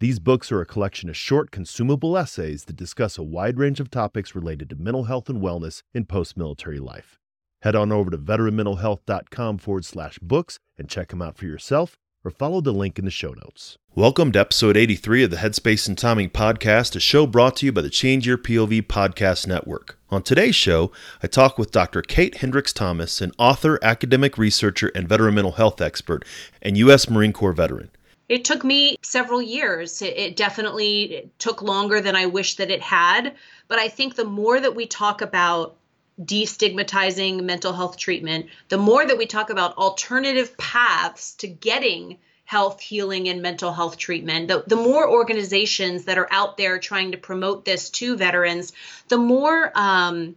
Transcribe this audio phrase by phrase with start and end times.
[0.00, 3.90] These books are a collection of short, consumable essays that discuss a wide range of
[3.90, 7.18] topics related to mental health and wellness in post military life.
[7.62, 12.30] Head on over to veteranmentalhealth.com forward slash books and check them out for yourself or
[12.30, 13.76] follow the link in the show notes.
[13.96, 17.72] Welcome to episode 83 of the Headspace and Timing Podcast, a show brought to you
[17.72, 19.98] by the Change Your POV Podcast Network.
[20.10, 20.92] On today's show,
[21.24, 22.02] I talk with Dr.
[22.02, 26.24] Kate Hendricks Thomas, an author, academic researcher, and veteran mental health expert,
[26.62, 27.10] and U.S.
[27.10, 27.90] Marine Corps veteran.
[28.28, 30.02] It took me several years.
[30.02, 33.34] It, it definitely took longer than I wish that it had.
[33.68, 35.76] But I think the more that we talk about
[36.20, 42.80] destigmatizing mental health treatment, the more that we talk about alternative paths to getting health,
[42.80, 47.18] healing, and mental health treatment, the, the more organizations that are out there trying to
[47.18, 48.72] promote this to veterans,
[49.08, 50.34] the more um,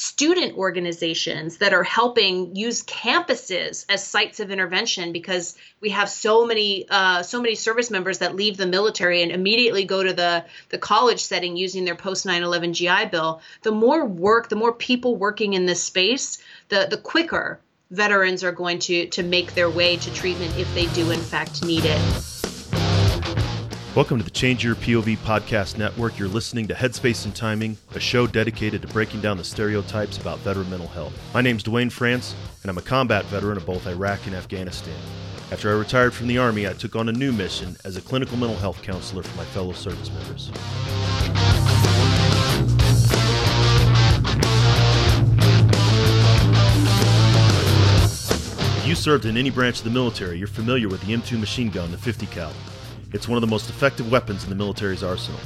[0.00, 6.46] student organizations that are helping use campuses as sites of intervention because we have so
[6.46, 10.42] many uh, so many service members that leave the military and immediately go to the
[10.70, 13.42] the college setting using their post 9/11 GI Bill.
[13.60, 16.38] The more work, the more people working in this space,
[16.70, 20.86] the the quicker veterans are going to to make their way to treatment if they
[20.86, 22.39] do in fact need it.
[24.00, 26.18] Welcome to the Change Your POV Podcast Network.
[26.18, 30.38] You're listening to Headspace and Timing, a show dedicated to breaking down the stereotypes about
[30.38, 31.12] veteran mental health.
[31.34, 34.96] My name's Duane France, and I'm a combat veteran of both Iraq and Afghanistan.
[35.52, 38.38] After I retired from the Army, I took on a new mission as a clinical
[38.38, 40.50] mental health counselor for my fellow service members.
[48.78, 51.68] If you served in any branch of the military, you're familiar with the M2 machine
[51.68, 52.54] gun, the 50 cal.
[53.12, 55.40] It's one of the most effective weapons in the military's arsenal.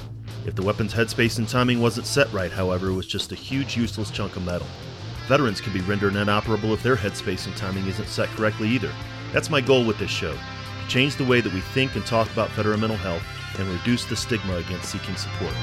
[0.44, 3.74] If the weapon's headspace and timing wasn't set right, however, it was just a huge
[3.74, 4.66] useless chunk of metal.
[5.28, 8.92] Veterans can be rendered inoperable if their headspace and timing isn't set correctly either.
[9.32, 12.30] That's my goal with this show to change the way that we think and talk
[12.32, 13.22] about veteran mental health
[13.58, 15.54] and reduce the stigma against seeking support.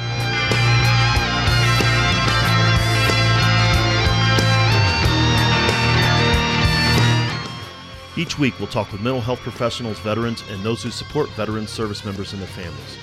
[8.21, 12.05] Each week, we'll talk with mental health professionals, veterans, and those who support veterans, service
[12.05, 12.97] members, and their families.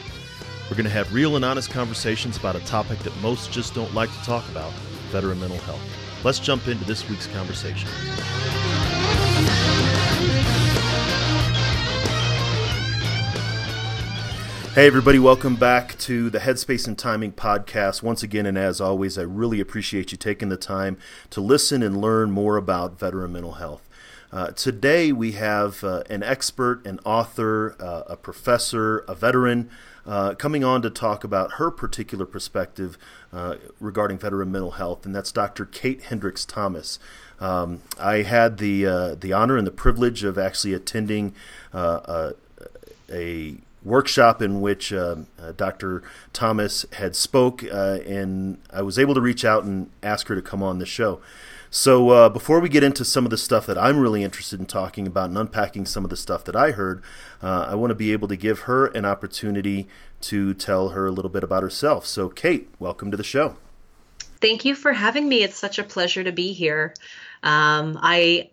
[0.70, 3.92] We're going to have real and honest conversations about a topic that most just don't
[3.94, 4.72] like to talk about
[5.10, 5.80] veteran mental health.
[6.22, 7.88] Let's jump into this week's conversation.
[14.72, 18.04] Hey, everybody, welcome back to the Headspace and Timing podcast.
[18.04, 20.96] Once again, and as always, I really appreciate you taking the time
[21.30, 23.87] to listen and learn more about veteran mental health.
[24.30, 29.70] Uh, today we have uh, an expert, an author, uh, a professor, a veteran
[30.06, 32.98] uh, coming on to talk about her particular perspective
[33.32, 35.64] uh, regarding veteran mental health, and that's Dr.
[35.64, 36.98] Kate Hendricks Thomas.
[37.40, 41.34] Um, I had the the honor and the privilege of actually attending
[41.72, 42.34] a,
[43.10, 46.02] a workshop in which uh, uh, Dr.
[46.32, 50.42] Thomas had spoke, uh, and I was able to reach out and ask her to
[50.42, 51.20] come on the show.
[51.70, 54.66] So uh, before we get into some of the stuff that I'm really interested in
[54.66, 57.02] talking about and unpacking some of the stuff that I heard,
[57.42, 59.86] uh, I want to be able to give her an opportunity
[60.22, 62.06] to tell her a little bit about herself.
[62.06, 63.56] So, Kate, welcome to the show.
[64.40, 65.42] Thank you for having me.
[65.42, 66.94] It's such a pleasure to be here.
[67.42, 68.50] Um, I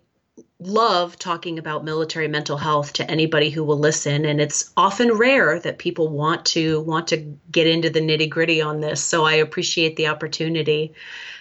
[0.60, 5.60] love talking about military mental health to anybody who will listen and it's often rare
[5.60, 7.18] that people want to want to
[7.52, 10.94] get into the nitty gritty on this so i appreciate the opportunity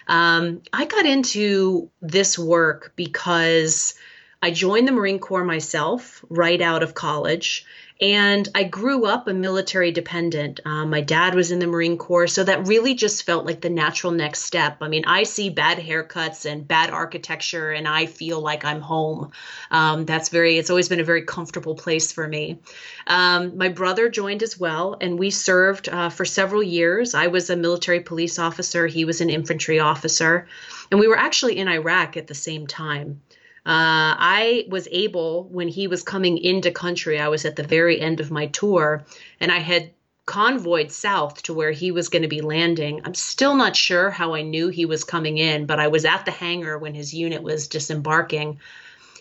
[0.07, 3.95] um, I got into this work because
[4.41, 7.65] I joined the Marine Corps myself right out of college.
[8.01, 10.59] And I grew up a military dependent.
[10.65, 13.69] Um, my dad was in the Marine Corps, so that really just felt like the
[13.69, 14.77] natural next step.
[14.81, 19.31] I mean, I see bad haircuts and bad architecture, and I feel like I'm home.
[19.71, 22.59] Um, that's very, it's always been a very comfortable place for me.
[23.07, 27.15] Um, my brother joined as well, and we served uh, for several years.
[27.15, 30.47] I was a military police officer, he was an infantry officer,
[30.91, 33.21] and we were actually in Iraq at the same time.
[33.65, 37.99] Uh, I was able, when he was coming into country, I was at the very
[37.99, 39.03] end of my tour,
[39.39, 39.91] and I had
[40.27, 43.01] convoyed south to where he was going to be landing.
[43.03, 46.25] I'm still not sure how I knew he was coming in, but I was at
[46.25, 48.59] the hangar when his unit was disembarking.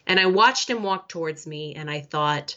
[0.06, 2.56] And I watched him walk towards me, and I thought,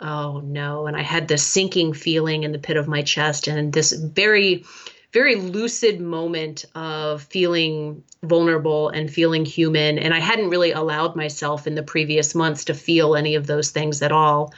[0.00, 0.86] oh no.
[0.86, 4.64] And I had this sinking feeling in the pit of my chest and this very
[5.12, 9.98] very lucid moment of feeling vulnerable and feeling human.
[9.98, 13.70] And I hadn't really allowed myself in the previous months to feel any of those
[13.70, 14.52] things at all.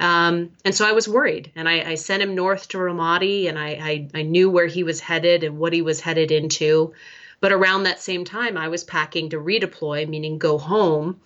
[0.00, 3.56] Um, and so I was worried, and I, I, sent him north to Ramadi, and
[3.56, 6.92] I, I, I knew where he was headed and what he was headed into.
[7.40, 11.20] But around that same time, I was packing to redeploy, meaning go home.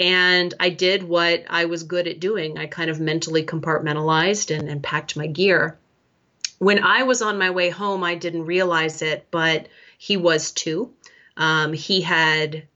[0.00, 2.58] And I did what I was good at doing.
[2.58, 5.78] I kind of mentally compartmentalized and, and packed my gear.
[6.58, 9.68] When I was on my way home, I didn't realize it, but
[9.98, 10.92] he was too.
[11.36, 12.66] Um, he had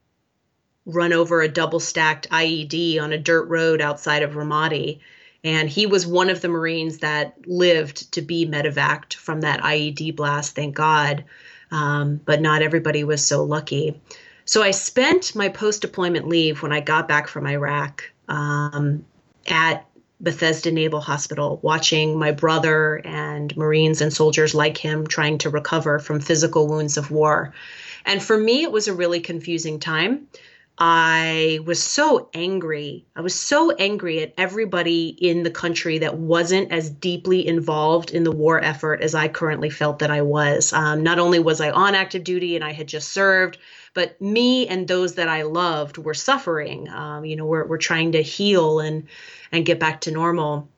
[0.85, 4.99] run over a double stacked IED on a dirt road outside of Ramadi
[5.43, 10.15] and he was one of the Marines that lived to be medevaced from that IED
[10.15, 11.23] blast, thank God.
[11.71, 13.99] Um, but not everybody was so lucky.
[14.45, 19.05] So I spent my post deployment leave when I got back from Iraq um,
[19.47, 19.85] at
[20.21, 25.99] Bethesda Naval Hospital, watching my brother and Marines and soldiers like him trying to recover
[25.99, 27.53] from physical wounds of war.
[28.05, 30.27] And for me, it was a really confusing time.
[30.77, 33.05] I was so angry.
[33.15, 38.23] I was so angry at everybody in the country that wasn't as deeply involved in
[38.23, 40.73] the war effort as I currently felt that I was.
[40.73, 43.59] Um, not only was I on active duty and I had just served,
[43.93, 46.89] but me and those that I loved were suffering.
[46.89, 49.07] Um, you know, we're, we're trying to heal and
[49.51, 50.69] and get back to normal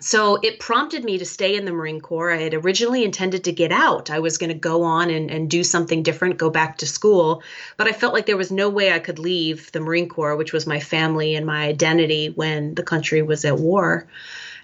[0.00, 2.30] so it prompted me to stay in the Marine Corps.
[2.30, 4.10] I had originally intended to get out.
[4.10, 7.42] I was going to go on and, and do something different, go back to school.
[7.76, 10.52] But I felt like there was no way I could leave the Marine Corps, which
[10.52, 14.06] was my family and my identity when the country was at war.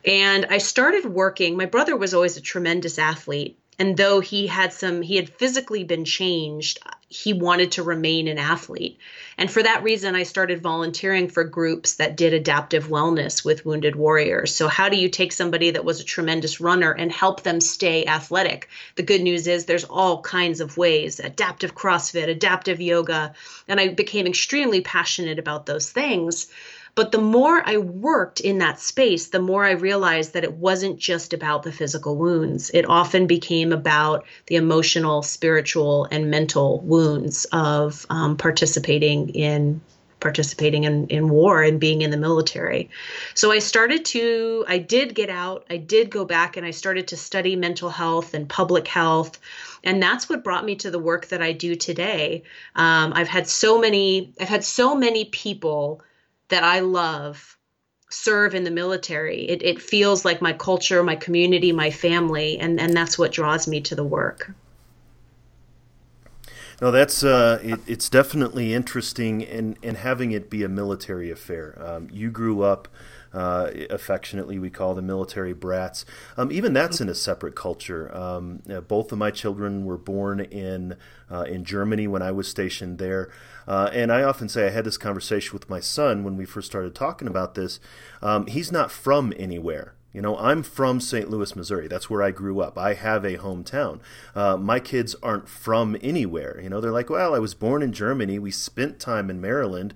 [0.04, 1.56] And I started working.
[1.56, 5.84] My brother was always a tremendous athlete and though he had some he had physically
[5.84, 6.78] been changed
[7.14, 8.99] he wanted to remain an athlete.
[9.38, 13.94] And for that reason i started volunteering for groups that did adaptive wellness with wounded
[13.94, 14.52] warriors.
[14.52, 18.05] So how do you take somebody that was a tremendous runner and help them stay
[18.05, 18.69] athletic?
[18.96, 23.34] The good news is there's all kinds of ways adaptive crossfit adaptive yoga.
[23.69, 26.49] And i became extremely passionate about those things
[26.94, 30.99] but the more I worked in that space, the more I realized that it wasn't
[30.99, 32.70] just about the physical wounds.
[32.70, 39.81] It often became about the emotional, spiritual, and mental wounds of um, participating in
[40.20, 42.88] participating in, in war and being in the military.
[43.35, 47.08] So I started to, I did get out, I did go back and I started
[47.08, 49.38] to study mental health and public health.
[49.82, 52.44] And that's what brought me to the work that I do today.
[52.75, 56.00] Um, I've had so many, I've had so many people
[56.49, 57.56] that I love
[58.11, 59.43] serve in the military.
[59.49, 63.67] It, it feels like my culture, my community, my family, and, and that's what draws
[63.67, 64.52] me to the work.
[66.81, 71.81] No, that's uh, it, it's definitely interesting, and and having it be a military affair.
[71.81, 72.88] Um, you grew up.
[73.34, 76.04] Uh, affectionately, we call the military brats.
[76.36, 78.14] Um, even that's in a separate culture.
[78.16, 80.96] Um, both of my children were born in
[81.31, 83.31] uh, in Germany when I was stationed there.
[83.66, 86.69] Uh, and I often say I had this conversation with my son when we first
[86.69, 87.81] started talking about this.
[88.22, 89.94] Um, he's not from anywhere.
[90.12, 91.28] You know, I'm from St.
[91.28, 91.88] Louis, Missouri.
[91.88, 92.78] That's where I grew up.
[92.78, 93.98] I have a hometown.
[94.32, 96.60] Uh, my kids aren't from anywhere.
[96.62, 98.38] You know, they're like, well, I was born in Germany.
[98.38, 99.92] We spent time in Maryland.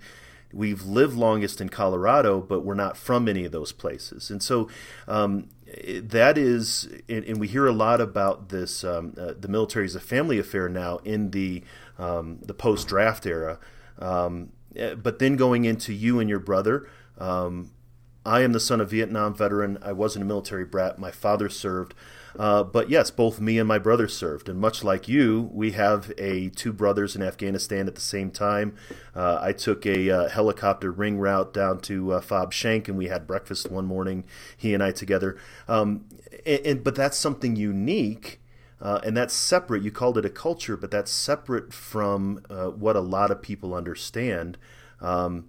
[0.53, 4.31] We've lived longest in Colorado, but we're not from any of those places.
[4.31, 4.69] And so
[5.07, 5.49] um,
[5.85, 8.83] that is, and, we hear a lot about this.
[8.83, 11.63] Um, uh, the military is a family affair now in the
[11.99, 13.59] um, the post draft era.
[13.99, 16.89] Um, eh, but then going into you and your brother,
[17.19, 17.73] um,
[18.25, 19.79] I am the son of Vietnam veteran.
[19.83, 20.99] I wasn't a military brat.
[20.99, 21.95] My father served.
[22.39, 26.13] Uh, but yes, both me and my brother served, and much like you, we have
[26.19, 28.77] a two brothers in Afghanistan at the same time.
[29.15, 33.09] Uh, I took a uh, helicopter ring route down to uh, Fob Shank, and we
[33.09, 34.25] had breakfast one morning,
[34.57, 35.37] he and I together.
[35.67, 36.05] Um,
[36.47, 38.41] and, and, but that's something unique
[38.81, 39.83] uh, and that's separate.
[39.83, 43.75] You called it a culture, but that's separate from uh, what a lot of people
[43.75, 44.57] understand.
[45.01, 45.49] Um,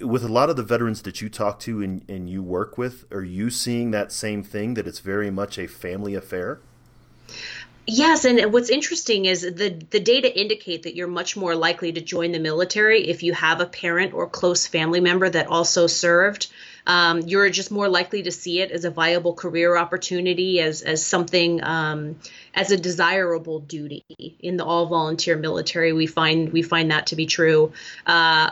[0.00, 3.04] with a lot of the veterans that you talk to and, and you work with,
[3.12, 6.60] are you seeing that same thing that it's very much a family affair?
[7.88, 12.00] Yes, and what's interesting is the the data indicate that you're much more likely to
[12.00, 16.48] join the military if you have a parent or close family member that also served
[16.86, 21.04] um, you're just more likely to see it as a viable career opportunity, as as
[21.04, 22.16] something um,
[22.54, 24.04] as a desirable duty
[24.40, 25.92] in the all volunteer military.
[25.92, 27.72] We find we find that to be true.
[28.06, 28.50] Uh,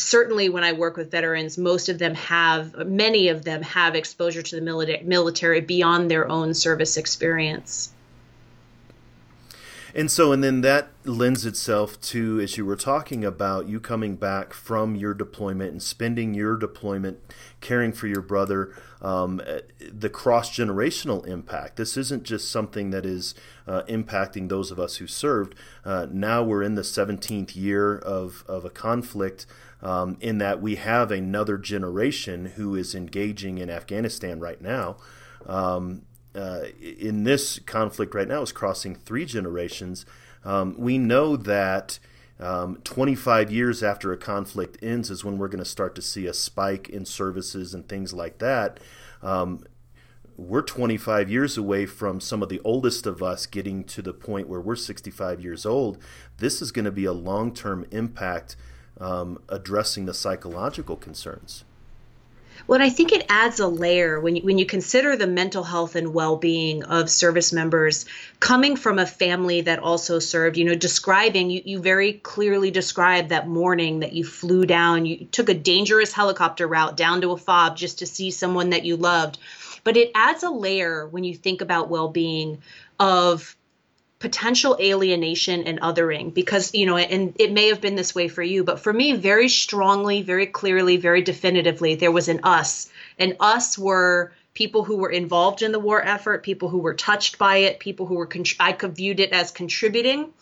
[0.00, 4.42] certainly when I work with veterans, most of them have, many of them have exposure
[4.42, 7.92] to the military, military beyond their own service experience.
[9.94, 14.16] And so, and then that lends itself to, as you were talking about, you coming
[14.16, 17.18] back from your deployment and spending your deployment
[17.60, 19.40] caring for your brother, um,
[19.80, 21.76] the cross generational impact.
[21.76, 23.34] This isn't just something that is
[23.66, 25.54] uh, impacting those of us who served.
[25.84, 29.46] Uh, now we're in the 17th year of, of a conflict.
[29.80, 34.96] Um, in that we have another generation who is engaging in Afghanistan right now.
[35.46, 36.02] Um,
[36.34, 40.04] uh, in this conflict right now is crossing three generations.
[40.44, 41.98] Um, we know that
[42.40, 46.26] um, 25 years after a conflict ends is when we're going to start to see
[46.26, 48.78] a spike in services and things like that.
[49.22, 49.64] Um,
[50.36, 54.48] we're 25 years away from some of the oldest of us getting to the point
[54.48, 55.98] where we're 65 years old.
[56.36, 58.54] This is going to be a long term impact
[59.00, 61.64] um, addressing the psychological concerns.
[62.66, 65.94] Well, I think it adds a layer when you, when you consider the mental health
[65.94, 68.04] and well-being of service members
[68.40, 70.56] coming from a family that also served.
[70.56, 75.06] You know, describing you, you very clearly described that morning that you flew down.
[75.06, 78.84] You took a dangerous helicopter route down to a fob just to see someone that
[78.84, 79.38] you loved.
[79.84, 82.60] But it adds a layer when you think about well-being
[82.98, 83.56] of
[84.18, 88.42] potential alienation and othering because you know and it may have been this way for
[88.42, 92.90] you but for me very strongly very clearly very definitively there was an us.
[93.18, 97.38] And us were people who were involved in the war effort people who were touched
[97.38, 100.32] by it people who were i could viewed it as contributing.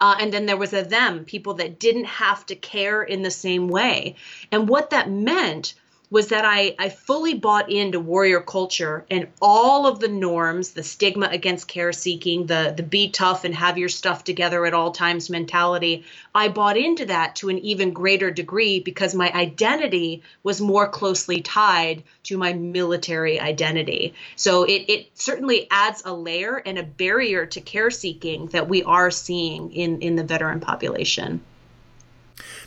[0.00, 3.30] Uh, and then there was a them people that didn't have to care in the
[3.32, 4.14] same way.
[4.52, 5.74] And what that meant
[6.10, 10.82] was that I, I fully bought into warrior culture and all of the norms, the
[10.82, 14.90] stigma against care seeking, the the be tough and have your stuff together at all
[14.92, 16.04] times mentality.
[16.34, 21.42] I bought into that to an even greater degree because my identity was more closely
[21.42, 24.14] tied to my military identity.
[24.36, 28.82] So it, it certainly adds a layer and a barrier to care seeking that we
[28.82, 31.42] are seeing in, in the veteran population.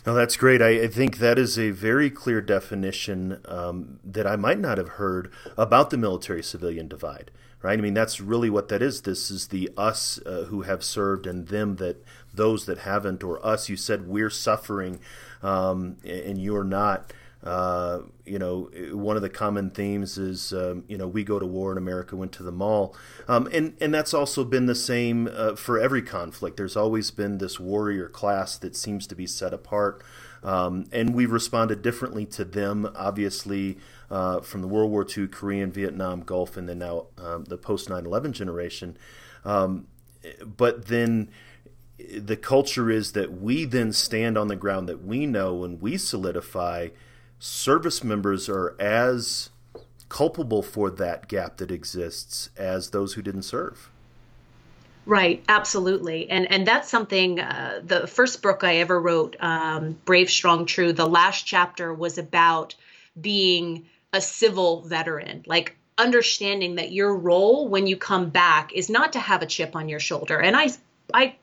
[0.06, 0.62] No, that's great.
[0.62, 4.90] I, I, think that is a very clear definition um, that I might not have
[4.90, 7.78] heard about the military civilian divide, right?
[7.78, 9.02] I mean, that's really what that is.
[9.02, 13.46] This is the us uh, who have served and them that those that haven't, or
[13.46, 13.70] us.
[13.70, 15.00] You said we're suffering
[15.42, 17.14] um, and you're not.
[17.44, 21.46] Uh, you know, one of the common themes is, um, you know, we go to
[21.46, 22.96] war and America went to the mall.
[23.28, 26.58] Um, and, and that's also been the same uh, for every conflict.
[26.58, 30.04] There's always been this warrior class that seems to be set apart.
[30.44, 33.78] Um, and we've responded differently to them, obviously,
[34.10, 37.90] uh, from the World War II, Korean, Vietnam, Gulf, and then now um, the post
[37.90, 38.98] 9 11 generation.
[39.46, 39.88] Um,
[40.46, 41.30] but then
[42.18, 45.98] the culture is that we then stand on the ground that we know and we
[45.98, 46.90] solidify
[47.42, 49.50] service members are as
[50.10, 53.90] culpable for that gap that exists as those who didn't serve.
[55.08, 57.40] Right, absolutely, and and that's something.
[57.40, 62.20] Uh, the first book I ever wrote, um, "Brave, Strong, True," the last chapter was
[62.20, 62.76] about
[63.20, 69.14] being a civil veteran, like understanding that your role when you come back is not
[69.14, 70.40] to have a chip on your shoulder.
[70.40, 70.70] And I,
[71.14, 71.36] I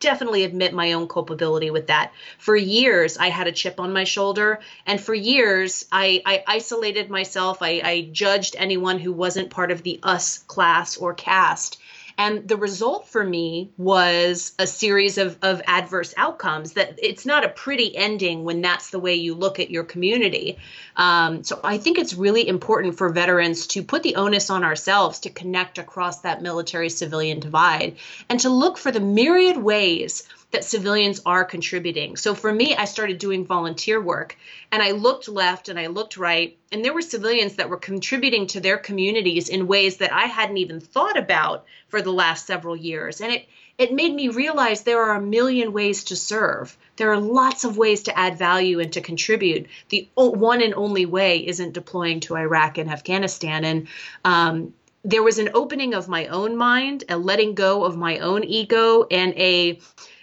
[0.00, 2.12] definitely admit my own culpability with that.
[2.38, 7.10] For years, I had a chip on my shoulder, and for years, I, I isolated
[7.10, 7.58] myself.
[7.60, 11.79] I, I judged anyone who wasn't part of the us class or caste.
[12.20, 17.46] And the result for me was a series of, of adverse outcomes that it's not
[17.46, 20.58] a pretty ending when that's the way you look at your community.
[20.96, 25.20] Um, so I think it's really important for veterans to put the onus on ourselves
[25.20, 27.96] to connect across that military civilian divide
[28.28, 32.16] and to look for the myriad ways that civilians are contributing.
[32.16, 34.36] So for me, I started doing volunteer work
[34.72, 38.46] and I looked left and I looked right, and there were civilians that were contributing
[38.48, 42.76] to their communities in ways that I hadn't even thought about for the last several
[42.76, 43.20] years.
[43.20, 43.46] And it
[43.78, 46.76] it made me realize there are a million ways to serve.
[46.96, 49.68] There are lots of ways to add value and to contribute.
[49.88, 53.64] The one and only way isn't deploying to Iraq and Afghanistan.
[53.64, 53.88] And
[54.22, 58.44] um, there was an opening of my own mind, a letting go of my own
[58.44, 59.80] ego, and a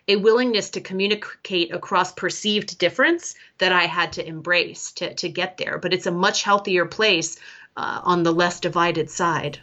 [0.08, 5.58] a willingness to communicate across perceived difference that I had to embrace to, to get
[5.58, 5.78] there.
[5.78, 7.38] But it's a much healthier place
[7.76, 9.60] uh, on the less divided side.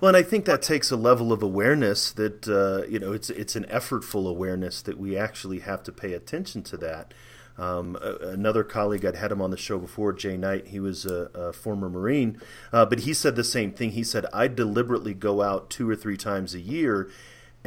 [0.00, 3.30] Well, and I think that takes a level of awareness that uh, you know it's
[3.30, 7.12] it's an effortful awareness that we actually have to pay attention to that.
[7.58, 10.68] Um, another colleague, I'd had him on the show before, Jay Knight.
[10.68, 12.40] He was a, a former Marine,
[12.72, 13.90] uh, but he said the same thing.
[13.90, 17.10] He said, I deliberately go out two or three times a year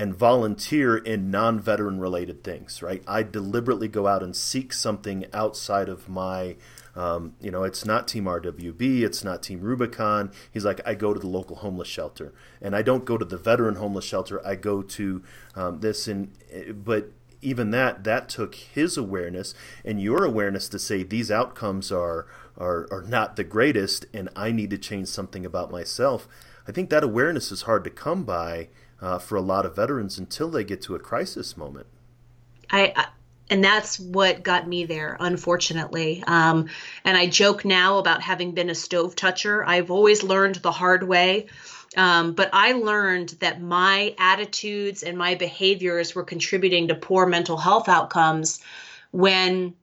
[0.01, 3.03] and volunteer in non veteran related things, right?
[3.05, 6.55] I deliberately go out and seek something outside of my
[6.95, 10.31] um, you know, it's not Team RWB, it's not Team Rubicon.
[10.51, 13.37] He's like, I go to the local homeless shelter, and I don't go to the
[13.37, 14.45] veteran homeless shelter.
[14.45, 15.23] I go to
[15.55, 16.35] um, this, and
[16.83, 17.11] but
[17.43, 19.53] even that that took his awareness
[19.85, 22.25] and your awareness to say these outcomes are
[22.57, 26.27] are are not the greatest, and I need to change something about myself.
[26.67, 28.67] I think that awareness is hard to come by
[29.01, 31.87] uh, for a lot of veterans until they get to a crisis moment.
[32.69, 33.07] I,
[33.49, 36.23] and that's what got me there unfortunately.
[36.25, 36.69] Um,
[37.03, 39.65] and i joke now about having been a stove toucher.
[39.65, 41.47] I've always learned the hard way.
[41.97, 47.57] Um, but i learned that my attitudes and my behaviors were contributing to poor mental
[47.57, 48.61] health outcomes
[49.11, 49.73] when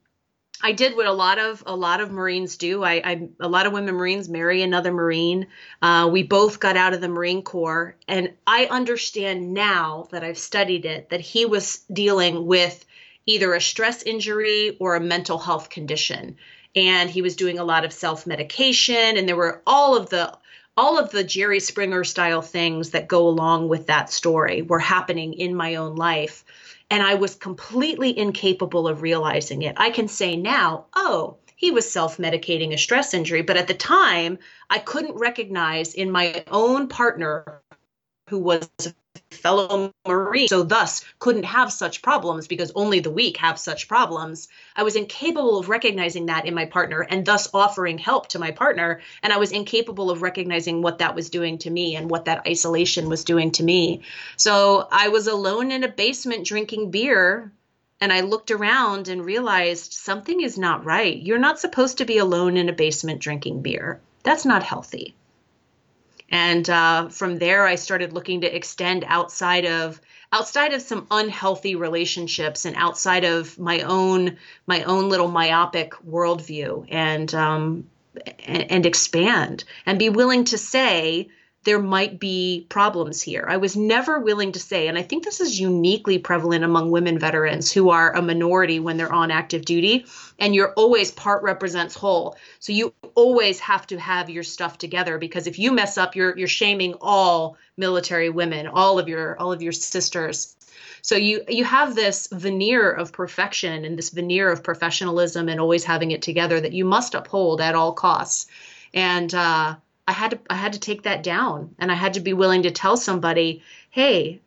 [0.60, 2.82] I did what a lot of a lot of Marines do.
[2.82, 5.46] I, I a lot of women Marines marry another Marine.
[5.80, 10.38] Uh, we both got out of the Marine Corps, and I understand now that I've
[10.38, 12.84] studied it that he was dealing with
[13.26, 16.36] either a stress injury or a mental health condition.
[16.74, 20.36] And he was doing a lot of self medication, and there were all of the
[20.76, 25.34] all of the Jerry Springer style things that go along with that story were happening
[25.34, 26.44] in my own life.
[26.90, 29.74] And I was completely incapable of realizing it.
[29.76, 33.42] I can say now, oh, he was self medicating a stress injury.
[33.42, 34.38] But at the time,
[34.70, 37.60] I couldn't recognize in my own partner
[38.28, 38.68] who was
[39.30, 44.48] fellow Marine, so thus couldn't have such problems because only the weak have such problems.
[44.76, 48.50] I was incapable of recognizing that in my partner and thus offering help to my
[48.50, 49.00] partner.
[49.22, 52.46] And I was incapable of recognizing what that was doing to me and what that
[52.46, 54.02] isolation was doing to me.
[54.36, 57.52] So I was alone in a basement drinking beer.
[58.00, 61.20] And I looked around and realized something is not right.
[61.20, 64.00] You're not supposed to be alone in a basement drinking beer.
[64.22, 65.16] That's not healthy.
[66.30, 71.74] And uh, from there, I started looking to extend outside of outside of some unhealthy
[71.74, 77.88] relationships and outside of my own my own little myopic worldview and um,
[78.46, 81.28] and, and expand and be willing to say
[81.64, 83.44] there might be problems here.
[83.48, 87.18] I was never willing to say, and I think this is uniquely prevalent among women
[87.18, 90.06] veterans who are a minority when they're on active duty,
[90.38, 92.36] and you're always part represents whole.
[92.60, 96.36] So you always have to have your stuff together because if you mess up, you're
[96.38, 100.54] you're shaming all military women, all of your all of your sisters.
[101.02, 105.84] So you you have this veneer of perfection and this veneer of professionalism and always
[105.84, 108.46] having it together that you must uphold at all costs.
[108.94, 109.76] And uh,
[110.08, 112.62] I had to I had to take that down and I had to be willing
[112.62, 114.40] to tell somebody, "Hey,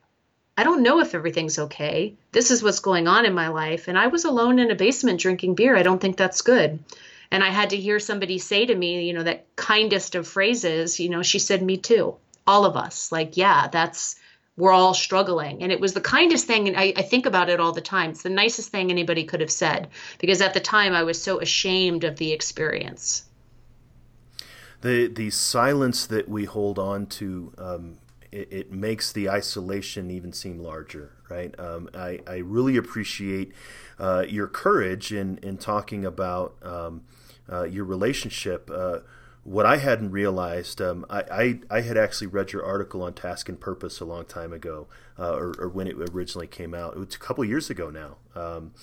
[0.58, 2.16] I don't know if everything's okay.
[2.32, 5.20] This is what's going on in my life and I was alone in a basement
[5.20, 5.76] drinking beer.
[5.76, 6.80] I don't think that's good."
[7.30, 11.00] And I had to hear somebody say to me, you know, that kindest of phrases,
[11.00, 12.16] you know, she said, "Me too."
[12.48, 13.12] All of us.
[13.12, 14.16] Like, yeah, that's
[14.58, 15.62] we're all struggling.
[15.62, 16.70] And it was the kindest thing.
[16.70, 18.10] And I, I, think about it all the time.
[18.10, 21.40] It's the nicest thing anybody could have said because at the time I was so
[21.40, 23.26] ashamed of the experience
[24.82, 27.98] the the silence that we hold on to um,
[28.32, 31.58] it, it, makes the isolation even seem larger, right?
[31.60, 33.52] Um, I, I really appreciate
[34.00, 37.04] uh, your courage in in talking about um,
[37.52, 38.70] uh, your relationship.
[38.74, 39.00] Uh,
[39.44, 43.50] what I hadn't realized, um, I, I, I, had actually read your article on Task
[43.50, 46.94] and Purpose a long time ago, uh, or, or, when it originally came out.
[46.94, 48.18] It was a couple years ago now.
[48.36, 48.74] Um,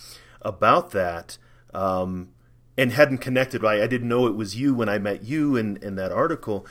[0.42, 1.38] about that,
[1.72, 2.30] um,
[2.78, 3.64] and hadn't connected.
[3.64, 6.64] I, I didn't know it was you when I met you in, in that article.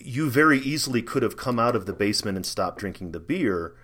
[0.00, 3.74] You very easily could have come out of the basement and stopped drinking the beer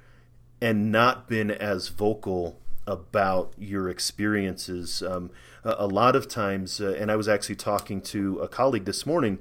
[0.61, 5.03] and not been as vocal about your experiences.
[5.03, 5.31] Um,
[5.63, 9.05] a, a, lot of times, uh, and I was actually talking to a colleague this
[9.05, 9.39] morning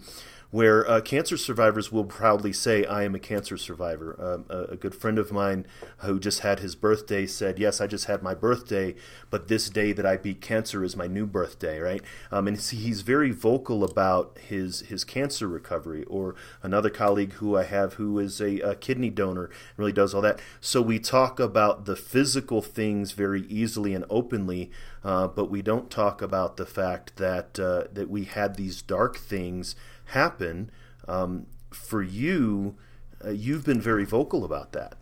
[0.54, 4.16] where uh, cancer survivors will proudly say, I am a cancer survivor.
[4.22, 5.66] Um, a, a, good friend of mine
[5.98, 8.94] who just had his birthday said, Yes, I just had my birthday,
[9.32, 12.04] but this day that I beat cancer is my new birthday, right?
[12.32, 16.04] Um, and he's very vocal about his, his cancer recovery.
[16.04, 20.22] Or another colleague who I have who is a, a kidney donor really does all
[20.22, 20.40] that.
[20.62, 24.70] So we talk about the physical things very easily and openly.
[25.04, 29.18] Uh, but we don't talk about the fact that uh, that we had these dark
[29.18, 30.72] things happen.
[31.08, 32.76] Um, for you,
[33.24, 34.96] uh, you've been very vocal about that.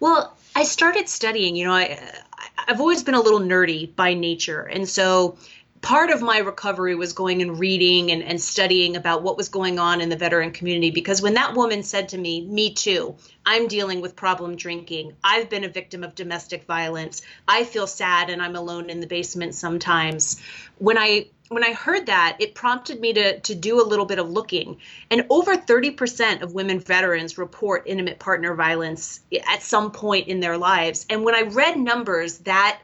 [0.00, 1.56] Well, I started studying.
[1.56, 1.98] You know, I
[2.66, 5.36] I've always been a little nerdy by nature, and so
[5.80, 9.78] part of my recovery was going and reading and, and studying about what was going
[9.78, 13.14] on in the veteran community because when that woman said to me me too
[13.46, 18.28] i'm dealing with problem drinking i've been a victim of domestic violence i feel sad
[18.30, 20.40] and i'm alone in the basement sometimes
[20.78, 24.18] when i when I heard that, it prompted me to to do a little bit
[24.18, 24.76] of looking.
[25.10, 30.58] And over 30% of women veterans report intimate partner violence at some point in their
[30.58, 31.06] lives.
[31.10, 32.80] And when I read numbers that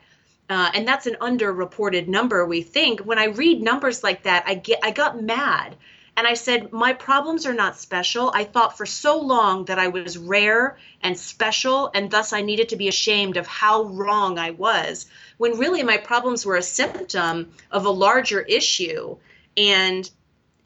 [0.51, 4.55] uh, and that's an underreported number we think when i read numbers like that i
[4.55, 5.75] get i got mad
[6.17, 8.31] and I said, My problems are not special.
[8.33, 12.69] I thought for so long that I was rare and special, and thus I needed
[12.69, 15.07] to be ashamed of how wrong I was,
[15.39, 19.17] when really my problems were a symptom of a larger issue.
[19.57, 20.09] And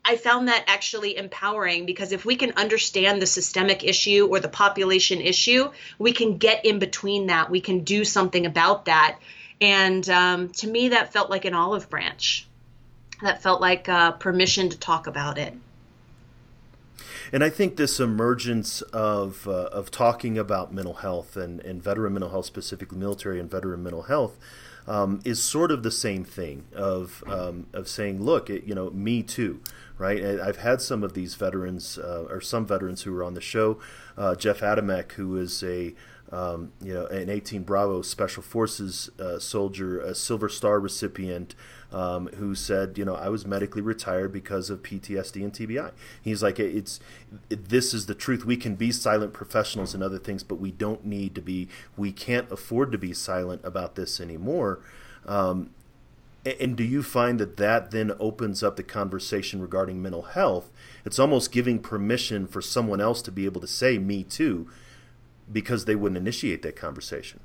[0.05, 4.49] I found that actually empowering because if we can understand the systemic issue or the
[4.49, 7.51] population issue, we can get in between that.
[7.51, 9.19] We can do something about that.
[9.61, 12.48] And um, to me, that felt like an olive branch
[13.23, 15.55] that felt like uh, permission to talk about it.
[17.33, 22.15] And I think this emergence of uh, of talking about mental health and, and veteran
[22.15, 24.39] mental health, specifically military and veteran mental health,
[24.87, 28.91] um, is sort of the same thing of um, of saying, look, it, you know,
[28.91, 29.61] me too,
[29.99, 30.25] right?
[30.25, 33.79] I've had some of these veterans uh, or some veterans who were on the show.
[34.17, 35.95] Uh, Jeff Adamek, who is a
[36.31, 41.55] um, you know, an 18 Bravo Special Forces uh, soldier, a Silver Star recipient,
[41.93, 45.93] um, who said, you know, I was medically retired because of PTSD and TBI.
[46.21, 47.01] He's like, it's
[47.49, 48.45] it, this is the truth.
[48.45, 51.69] We can be silent professionals and other things, but we don't need to be.
[51.97, 54.81] We can't afford to be silent about this anymore.
[55.27, 55.71] Um,
[56.61, 60.71] and do you find that that then opens up the conversation regarding mental health?
[61.05, 64.69] It's almost giving permission for someone else to be able to say "me too,"
[65.51, 67.41] because they wouldn't initiate that conversation.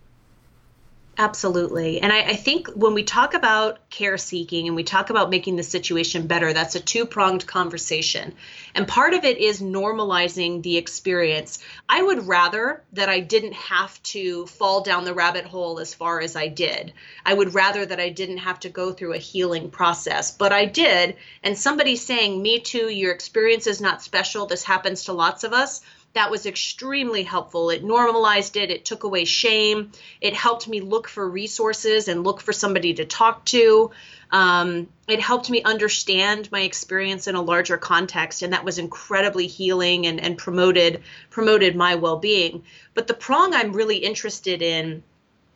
[1.15, 2.01] Absolutely.
[2.01, 5.57] And I, I, think when we talk about care seeking and we talk about making
[5.57, 8.33] the situation better, that's a two pronged conversation.
[8.73, 11.59] And part of it is normalizing the experience.
[11.87, 16.19] I would rather that I didn't have to fall down the rabbit hole as far
[16.19, 16.93] as I did.
[17.23, 20.65] I would rather that I didn't have to go through a healing process, but I
[20.65, 21.15] did.
[21.43, 24.47] And somebody saying, Me too, your experience is not special.
[24.47, 25.81] This happens to lots of us
[26.13, 27.71] that was extremely helpful.
[27.71, 32.39] It normalized it, it took away shame, it helped me look for resources and look
[32.39, 33.91] for somebody to talk to.
[34.31, 39.47] Um, it helped me understand my experience in a larger context, and that was incredibly
[39.47, 42.63] healing and, and promoted promoted my well being.
[42.93, 45.03] But the prong I'm really interested in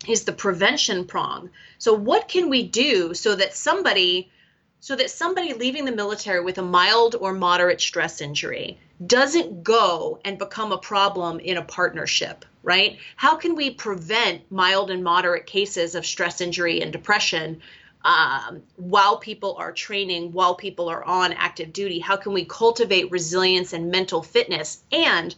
[0.07, 1.49] is the prevention prong.
[1.77, 4.31] So, what can we do so that somebody
[4.79, 10.19] so that somebody leaving the military with a mild or moderate stress injury doesn't go
[10.25, 12.97] and become a problem in a partnership, right?
[13.15, 17.61] How can we prevent mild and moderate cases of stress injury and depression
[18.03, 21.99] um, while people are training, while people are on active duty?
[21.99, 24.83] How can we cultivate resilience and mental fitness?
[24.91, 25.35] And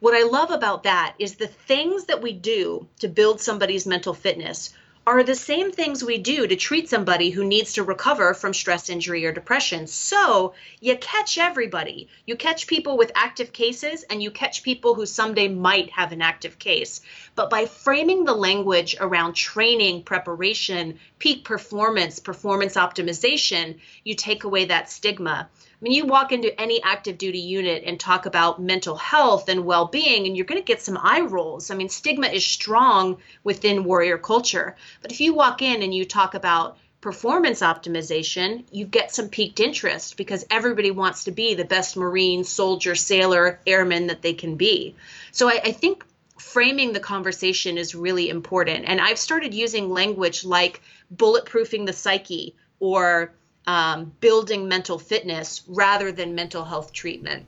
[0.00, 4.14] what I love about that is the things that we do to build somebody's mental
[4.14, 4.72] fitness
[5.04, 8.88] are the same things we do to treat somebody who needs to recover from stress
[8.88, 9.86] injury or depression.
[9.88, 12.08] So you catch everybody.
[12.24, 16.22] You catch people with active cases and you catch people who someday might have an
[16.22, 17.00] active case.
[17.34, 24.66] But by framing the language around training, preparation, peak performance, performance optimization, you take away
[24.66, 25.48] that stigma.
[25.82, 29.64] I mean, you walk into any active duty unit and talk about mental health and
[29.64, 31.72] well being, and you're going to get some eye rolls.
[31.72, 34.76] I mean, stigma is strong within warrior culture.
[35.00, 39.58] But if you walk in and you talk about performance optimization, you get some piqued
[39.58, 44.54] interest because everybody wants to be the best Marine, soldier, sailor, airman that they can
[44.54, 44.94] be.
[45.32, 46.04] So I, I think
[46.38, 48.84] framing the conversation is really important.
[48.86, 50.80] And I've started using language like
[51.12, 53.32] bulletproofing the psyche or
[53.66, 57.46] um, building mental fitness rather than mental health treatment.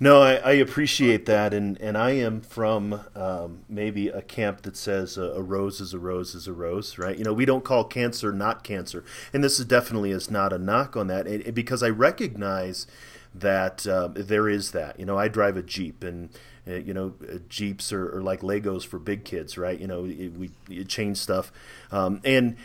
[0.00, 4.76] No, I, I, appreciate that, and, and I am from um, maybe a camp that
[4.76, 7.18] says a, rose is a rose is a rose, right?
[7.18, 10.58] You know, we don't call cancer not cancer, and this is definitely is not a
[10.58, 12.86] knock on that, it, it, because I recognize
[13.34, 15.00] that uh, there is that.
[15.00, 16.30] You know, I drive a Jeep, and
[16.66, 17.14] uh, you know,
[17.48, 19.78] Jeeps are, are, like Legos for big kids, right?
[19.78, 21.50] You know, it, we change stuff,
[21.90, 22.56] um, and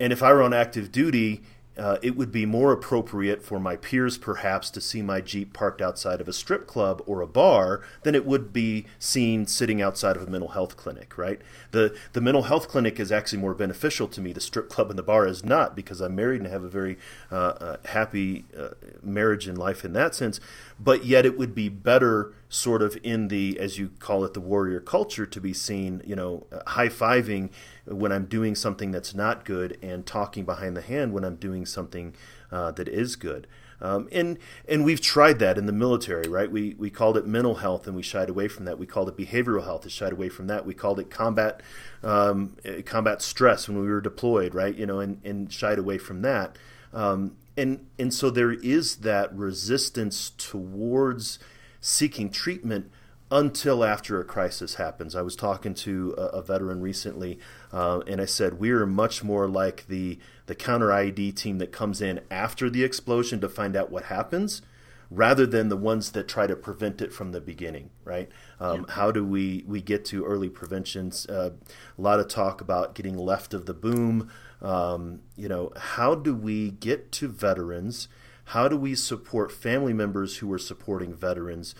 [0.00, 1.42] and if I were on active duty,
[1.78, 5.80] uh, it would be more appropriate for my peers perhaps to see my Jeep parked
[5.80, 10.16] outside of a strip club or a bar than it would be seen sitting outside
[10.16, 11.40] of a mental health clinic, right?
[11.70, 14.32] The, the mental health clinic is actually more beneficial to me.
[14.32, 16.98] The strip club and the bar is not because I'm married and have a very
[17.30, 18.70] uh, uh, happy uh,
[19.02, 20.38] marriage and life in that sense.
[20.78, 24.40] But yet it would be better sort of in the, as you call it, the
[24.40, 27.50] warrior culture to be seen, you know, high fiving
[27.90, 31.66] when I'm doing something that's not good and talking behind the hand when I'm doing
[31.66, 32.14] something
[32.50, 33.46] uh, that is good.
[33.82, 36.50] Um, and and we've tried that in the military, right?
[36.50, 38.78] We we called it mental health, and we shied away from that.
[38.78, 40.66] We called it behavioral health, and shied away from that.
[40.66, 41.62] We called it combat
[42.02, 44.74] um, combat stress when we were deployed, right?
[44.74, 46.56] You know, and, and shied away from that.
[46.92, 51.38] Um, and and so there is that resistance towards
[51.80, 52.90] seeking treatment
[53.30, 55.14] until after a crisis happens.
[55.14, 57.38] I was talking to a, a veteran recently,
[57.72, 61.70] uh, and I said we are much more like the the counter IED team that
[61.70, 64.62] comes in after the explosion to find out what happens,
[65.10, 67.90] rather than the ones that try to prevent it from the beginning.
[68.04, 68.28] Right?
[68.58, 68.94] Um, yeah.
[68.94, 71.26] How do we we get to early preventions?
[71.26, 71.50] Uh,
[71.96, 74.30] a lot of talk about getting left of the boom.
[74.60, 78.08] Um, you know, how do we get to veterans?
[78.46, 81.74] How do we support family members who are supporting veterans?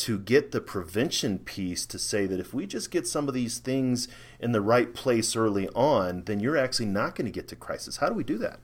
[0.00, 3.58] To get the prevention piece to say that if we just get some of these
[3.58, 4.08] things
[4.38, 7.98] in the right place early on, then you're actually not going to get to crisis.
[7.98, 8.60] How do we do that?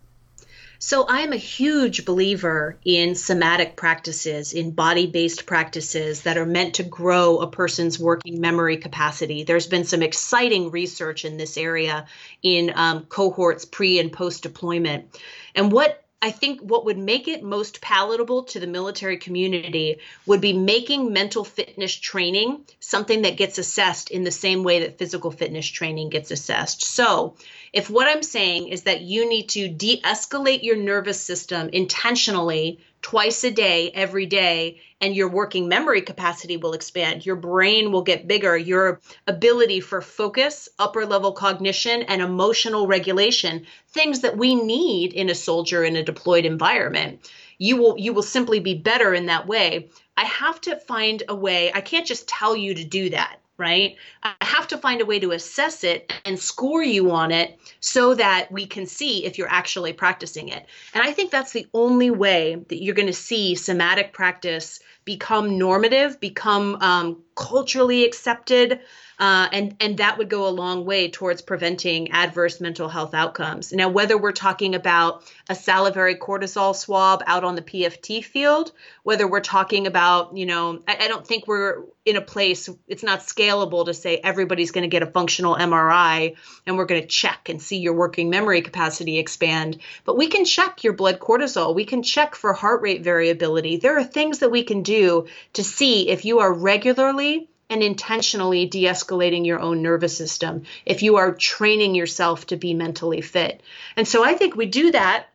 [0.78, 6.46] So, I am a huge believer in somatic practices, in body based practices that are
[6.46, 9.44] meant to grow a person's working memory capacity.
[9.44, 12.06] There's been some exciting research in this area
[12.42, 15.18] in um, cohorts pre and post deployment.
[15.54, 20.40] And what I think what would make it most palatable to the military community would
[20.40, 25.30] be making mental fitness training something that gets assessed in the same way that physical
[25.30, 26.82] fitness training gets assessed.
[26.82, 27.36] So,
[27.72, 32.80] if what I'm saying is that you need to de escalate your nervous system intentionally
[33.02, 37.26] twice a day, every day, and your working memory capacity will expand.
[37.26, 38.56] Your brain will get bigger.
[38.56, 45.28] Your ability for focus, upper level cognition, and emotional regulation, things that we need in
[45.28, 47.30] a soldier in a deployed environment.
[47.58, 49.90] You will you will simply be better in that way.
[50.16, 51.72] I have to find a way.
[51.72, 53.96] I can't just tell you to do that right?
[54.22, 58.14] I have to find a way to assess it and score you on it so
[58.14, 60.66] that we can see if you're actually practicing it.
[60.94, 65.56] And I think that's the only way that you're going to see somatic practice become
[65.56, 68.80] normative, become um, culturally accepted,
[69.18, 73.72] uh, and and that would go a long way towards preventing adverse mental health outcomes.
[73.72, 78.72] Now, whether we're talking about a salivary cortisol swab out on the PFT field,
[79.04, 83.02] whether we're talking about, you know, I, I don't think we're in a place it's
[83.02, 87.06] not scalable to say everybody's going to get a functional MRI and we're going to
[87.06, 89.78] check and see your working memory capacity expand.
[90.04, 91.74] But we can check your blood cortisol.
[91.74, 93.78] We can check for heart rate variability.
[93.78, 98.66] There are things that we can do to see if you are regularly and intentionally
[98.66, 103.62] de escalating your own nervous system if you are training yourself to be mentally fit.
[103.96, 105.26] And so I think we do that.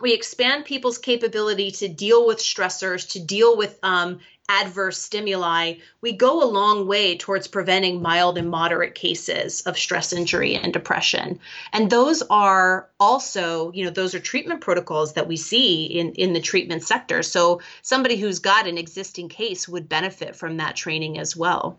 [0.00, 6.12] We expand people's capability to deal with stressors, to deal with um, adverse stimuli, we
[6.12, 11.38] go a long way towards preventing mild and moderate cases of stress injury and depression.
[11.72, 16.32] And those are also, you know, those are treatment protocols that we see in, in
[16.32, 17.22] the treatment sector.
[17.22, 21.78] So somebody who's got an existing case would benefit from that training as well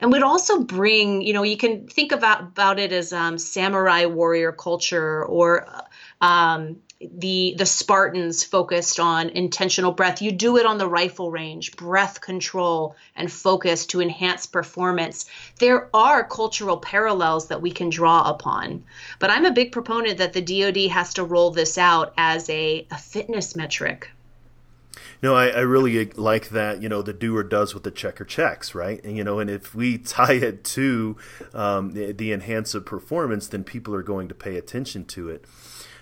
[0.00, 4.04] and would also bring you know you can think about about it as um, samurai
[4.04, 5.66] warrior culture or
[6.20, 6.76] um,
[7.12, 10.22] the the Spartans focused on intentional breath.
[10.22, 15.26] You do it on the rifle range, breath control and focus to enhance performance.
[15.58, 18.84] There are cultural parallels that we can draw upon.
[19.18, 22.86] But I'm a big proponent that the DoD has to roll this out as a,
[22.90, 24.10] a fitness metric.
[25.22, 26.82] No, I, I, really like that.
[26.82, 29.02] You know, the doer does what the checker checks, right?
[29.02, 31.16] And you know, and if we tie it to
[31.54, 35.46] um, the, the enhance of performance, then people are going to pay attention to it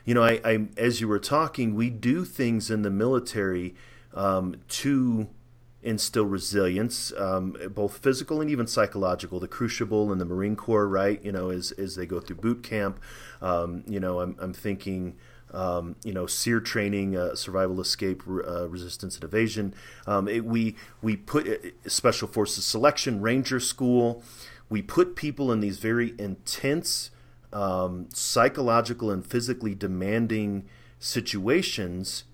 [0.05, 3.75] you know, I, I as you were talking, we do things in the military
[4.15, 5.29] um, to
[5.83, 9.41] instill resilience, um, both physical and even psychological.
[9.41, 11.23] The Crucible and the Marine Corps, right?
[11.25, 13.01] You know, as as they go through boot camp,
[13.41, 15.17] um, you know, I'm I'm thinking.
[15.55, 19.75] Um, you know, SERE training, uh, survival, escape, uh, resistance, and evasion.
[20.07, 24.23] Um, it, we we put uh, special forces selection, ranger school.
[24.71, 27.11] We put people in these very intense
[27.53, 32.25] um, psychological and physically demanding situations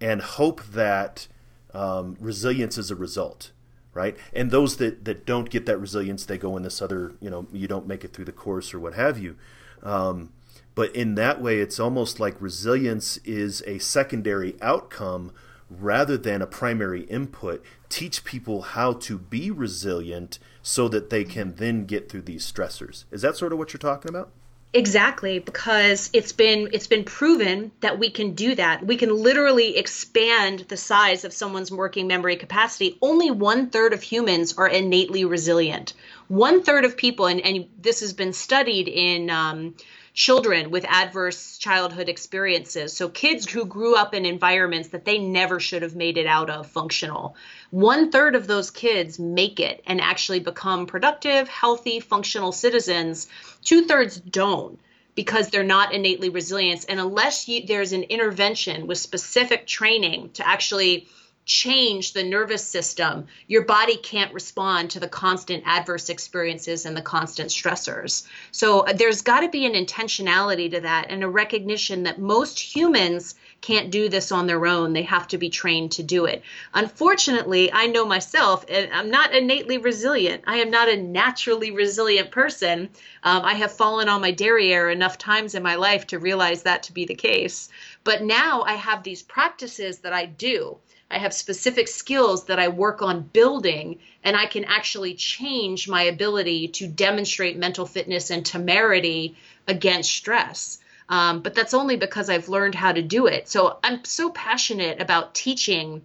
[0.00, 1.28] and hope that
[1.72, 3.52] um, resilience is a result
[3.92, 4.16] right?
[4.32, 7.46] And those that, that don't get that resilience they go in this other you know
[7.52, 9.36] you don't make it through the course or what have you.
[9.82, 10.32] Um,
[10.74, 15.32] but in that way it's almost like resilience is a secondary outcome
[15.68, 17.64] rather than a primary input.
[17.88, 23.04] Teach people how to be resilient so that they can then get through these stressors.
[23.10, 24.30] Is that sort of what you're talking about
[24.72, 28.86] Exactly, because it's been it's been proven that we can do that.
[28.86, 32.96] We can literally expand the size of someone's working memory capacity.
[33.02, 35.94] Only one third of humans are innately resilient.
[36.28, 39.74] One third of people, and, and this has been studied in um,
[40.12, 42.92] children with adverse childhood experiences.
[42.92, 46.50] So, kids who grew up in environments that they never should have made it out
[46.50, 47.36] of functional.
[47.70, 53.28] One third of those kids make it and actually become productive, healthy, functional citizens.
[53.62, 54.78] Two thirds don't
[55.14, 56.86] because they're not innately resilient.
[56.88, 61.08] And unless you, there's an intervention with specific training to actually
[61.50, 67.02] change the nervous system, your body can't respond to the constant adverse experiences and the
[67.02, 68.24] constant stressors.
[68.52, 72.60] So uh, there's got to be an intentionality to that and a recognition that most
[72.60, 74.92] humans can't do this on their own.
[74.92, 76.44] They have to be trained to do it.
[76.72, 80.44] Unfortunately, I know myself, and I'm not innately resilient.
[80.46, 82.90] I am not a naturally resilient person.
[83.24, 86.84] Um, I have fallen on my derriere enough times in my life to realize that
[86.84, 87.70] to be the case.
[88.04, 90.78] But now I have these practices that I do
[91.10, 96.02] I have specific skills that I work on building, and I can actually change my
[96.02, 100.78] ability to demonstrate mental fitness and temerity against stress.
[101.08, 103.48] Um, but that's only because I've learned how to do it.
[103.48, 106.02] So I'm so passionate about teaching.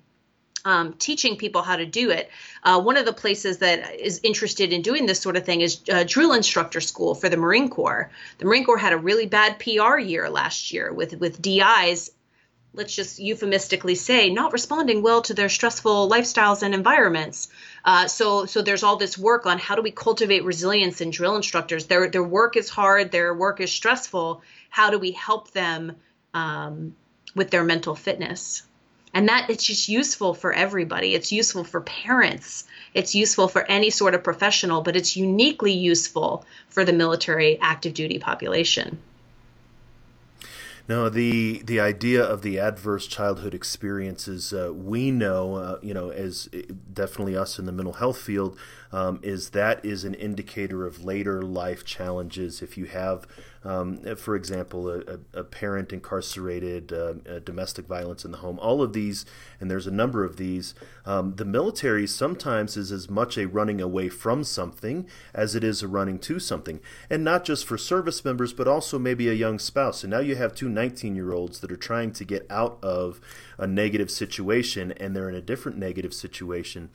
[0.67, 2.31] Um, teaching people how to do it.
[2.63, 5.79] Uh, one of the places that is interested in doing this sort of thing is
[5.93, 8.09] uh, drill instructor school for the Marine Corps.
[8.39, 12.09] The Marine Corps had a really bad PR year last year with with DIs
[12.75, 17.47] let's just euphemistically say, not responding well to their stressful lifestyles and environments.
[17.83, 21.35] Uh, so, so there's all this work on how do we cultivate resilience in drill
[21.35, 21.85] instructors.
[21.85, 24.41] Their their work is hard, their work is stressful.
[24.69, 25.95] How do we help them
[26.33, 26.95] um,
[27.35, 28.63] with their mental fitness?
[29.13, 31.15] And that it's just useful for everybody.
[31.15, 32.65] It's useful for parents.
[32.93, 37.93] It's useful for any sort of professional, but it's uniquely useful for the military active
[37.93, 38.97] duty population.
[40.87, 46.09] No, the the idea of the adverse childhood experiences uh, we know, uh, you know,
[46.11, 46.59] as uh,
[46.93, 48.57] definitely us in the mental health field,
[48.95, 52.61] um, is that is an indicator of later life challenges.
[52.61, 53.27] If you have
[53.65, 58.93] um, for example, a, a parent incarcerated, uh, domestic violence in the home, all of
[58.93, 59.25] these,
[59.59, 60.75] and there's a number of these.
[61.03, 65.81] Um, the military sometimes is as much a running away from something as it is
[65.81, 66.79] a running to something.
[67.09, 70.03] And not just for service members, but also maybe a young spouse.
[70.03, 73.19] And now you have two 19 year olds that are trying to get out of
[73.57, 76.89] a negative situation and they're in a different negative situation.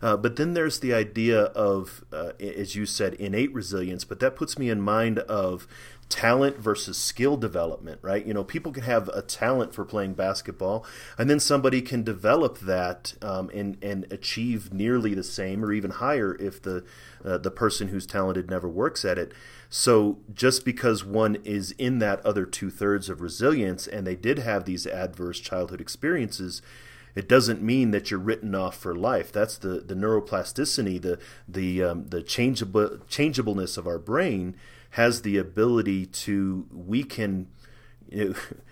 [0.00, 4.36] Uh, but then there's the idea of, uh, as you said, innate resilience, but that
[4.36, 5.66] puts me in mind of
[6.12, 8.26] talent versus skill development, right?
[8.26, 10.84] You know, people can have a talent for playing basketball,
[11.16, 15.90] and then somebody can develop that um, and and achieve nearly the same or even
[15.90, 16.84] higher if the
[17.24, 19.32] uh, the person who's talented never works at it.
[19.74, 24.40] So just because one is in that other two thirds of resilience, and they did
[24.40, 26.60] have these adverse childhood experiences.
[27.14, 29.32] It doesn't mean that you're written off for life.
[29.32, 34.56] That's the, the neuroplasticity, the the um, the changeable changeableness of our brain
[34.90, 37.48] has the ability to we can
[38.10, 38.34] you know,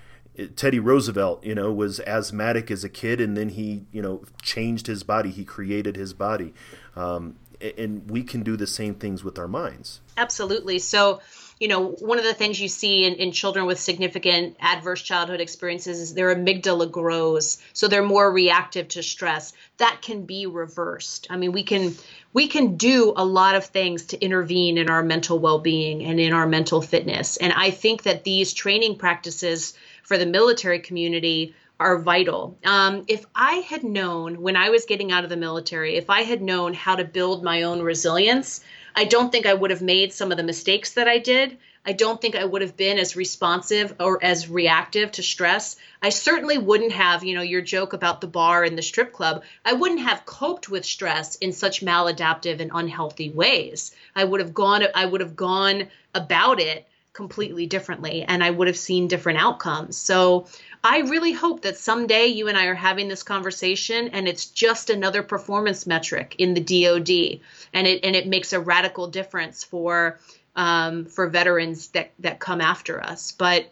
[0.57, 4.87] Teddy Roosevelt, you know, was asthmatic as a kid, and then he, you know, changed
[4.87, 5.31] his body.
[5.31, 6.55] He created his body,
[6.97, 10.01] um, and we can do the same things with our minds.
[10.17, 10.79] Absolutely.
[10.79, 11.21] So,
[11.59, 15.41] you know, one of the things you see in, in children with significant adverse childhood
[15.41, 19.53] experiences is their amygdala grows, so they're more reactive to stress.
[19.77, 21.27] That can be reversed.
[21.29, 21.95] I mean, we can
[22.33, 26.33] we can do a lot of things to intervene in our mental well-being and in
[26.33, 27.37] our mental fitness.
[27.37, 29.75] And I think that these training practices
[30.11, 32.59] for the military community are vital.
[32.65, 36.23] Um, if I had known when I was getting out of the military, if I
[36.23, 38.61] had known how to build my own resilience,
[38.97, 41.59] I don't think I would have made some of the mistakes that I did.
[41.87, 45.77] I don't think I would have been as responsive or as reactive to stress.
[46.03, 49.45] I certainly wouldn't have, you know, your joke about the bar and the strip club.
[49.65, 53.93] I wouldn't have coped with stress in such maladaptive and unhealthy ways.
[54.17, 58.69] I would have gone I would have gone about it completely differently and I would
[58.69, 59.97] have seen different outcomes.
[59.97, 60.47] So
[60.85, 64.91] I really hope that someday you and I are having this conversation and it's just
[64.91, 67.41] another performance metric in the DoD
[67.75, 70.21] and it and it makes a radical difference for
[70.55, 73.33] um, for veterans that that come after us.
[73.33, 73.71] But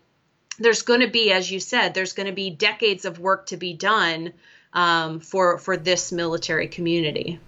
[0.58, 3.56] there's going to be, as you said, there's going to be decades of work to
[3.56, 4.32] be done
[4.72, 7.38] um, for for this military community.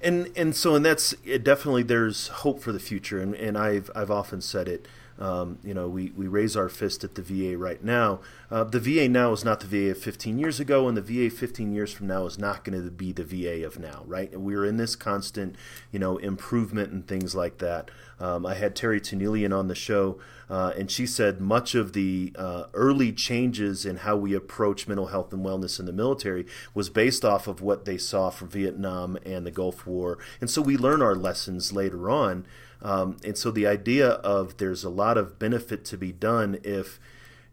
[0.00, 4.10] And and so and that's definitely there's hope for the future, and, and I've I've
[4.10, 4.86] often said it.
[5.18, 8.20] Um, you know, we, we raise our fist at the VA right now.
[8.50, 11.34] Uh, the VA now is not the VA of 15 years ago, and the VA
[11.34, 14.38] 15 years from now is not going to be the VA of now, right?
[14.38, 15.56] We're in this constant,
[15.90, 17.90] you know, improvement and things like that.
[18.20, 20.18] Um, I had Terri Tanielian on the show,
[20.50, 25.08] uh, and she said much of the uh, early changes in how we approach mental
[25.08, 29.18] health and wellness in the military was based off of what they saw from Vietnam
[29.24, 30.18] and the Gulf War.
[30.40, 32.46] And so we learn our lessons later on.
[32.80, 37.00] Um, and so the idea of there's a lot of benefit to be done if,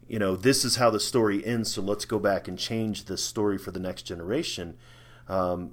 [0.06, 3.16] you know, this is how the story ends, so let's go back and change the
[3.16, 4.76] story for the next generation.
[5.28, 5.72] Um,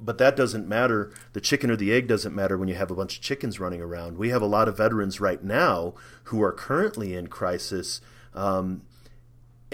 [0.00, 1.12] but that doesn't matter.
[1.32, 3.80] The chicken or the egg doesn't matter when you have a bunch of chickens running
[3.80, 4.18] around.
[4.18, 8.00] We have a lot of veterans right now who are currently in crisis.
[8.34, 8.82] Um,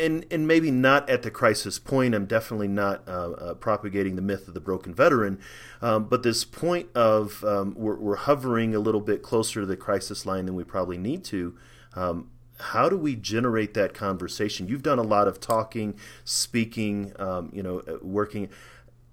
[0.00, 2.14] and, and maybe not at the crisis point.
[2.14, 5.38] I'm definitely not uh, uh, propagating the myth of the broken veteran,
[5.82, 9.76] um, but this point of um, we're, we're, hovering a little bit closer to the
[9.76, 11.56] crisis line than we probably need to.
[11.94, 14.68] Um, how do we generate that conversation?
[14.68, 18.48] You've done a lot of talking, speaking, um, you know, uh, working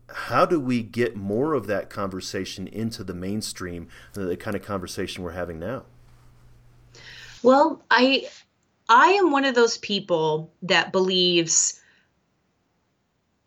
[0.10, 5.24] how do we get more of that conversation into the mainstream, the kind of conversation
[5.24, 5.84] we're having now?
[7.44, 8.28] Well, I
[8.90, 11.82] I am one of those people that believes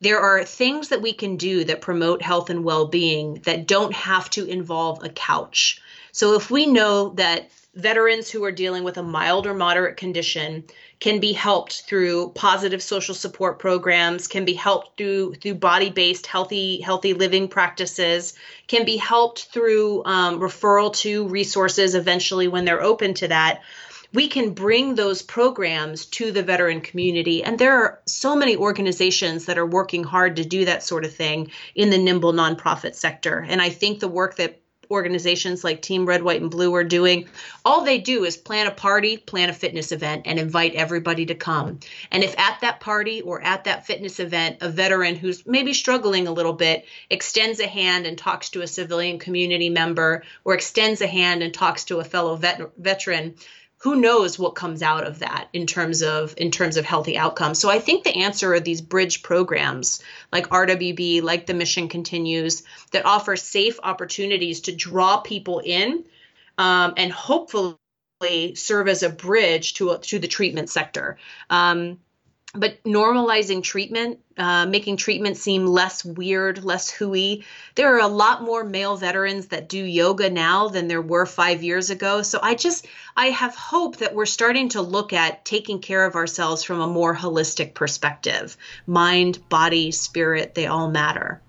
[0.01, 4.31] there are things that we can do that promote health and well-being that don't have
[4.31, 5.81] to involve a couch.
[6.13, 10.65] So if we know that veterans who are dealing with a mild or moderate condition
[10.99, 16.81] can be helped through positive social support programs can be helped through through body-based healthy
[16.81, 18.35] healthy living practices
[18.67, 23.61] can be helped through um, referral to resources eventually when they're open to that
[24.13, 27.45] we can bring those programs to the veteran community.
[27.45, 31.15] And there are so many organizations that are working hard to do that sort of
[31.15, 33.47] thing in the nimble nonprofit sector.
[33.49, 37.29] And I think the work that organizations like Team Red, White, and Blue are doing.
[37.65, 41.35] All they do is plan a party, plan a fitness event, and invite everybody to
[41.35, 41.79] come.
[42.11, 46.27] And if at that party or at that fitness event, a veteran who's maybe struggling
[46.27, 51.01] a little bit extends a hand and talks to a civilian community member or extends
[51.01, 53.37] a hand and talks to a fellow vet- veteran,
[53.81, 57.59] who knows what comes out of that in terms of in terms of healthy outcomes.
[57.59, 60.03] So i think the answer are these bridge programs
[60.33, 62.63] like rwb like the mission continues
[62.93, 66.05] that offer safe opportunities to draw people in
[66.59, 67.77] um, and hopefully
[68.55, 71.17] serve as a bridge to to the treatment sector.
[71.49, 71.99] Um,
[72.55, 77.45] but normalizing treatment, uh, making treatment seem less weird, less hooey.
[77.77, 81.63] There are a lot more male veterans that do yoga now than there were five
[81.63, 82.23] years ago.
[82.23, 86.17] So I just, I have hope that we're starting to look at taking care of
[86.17, 88.57] ourselves from a more holistic perspective.
[88.87, 91.41] Mind, body, spirit, they all matter.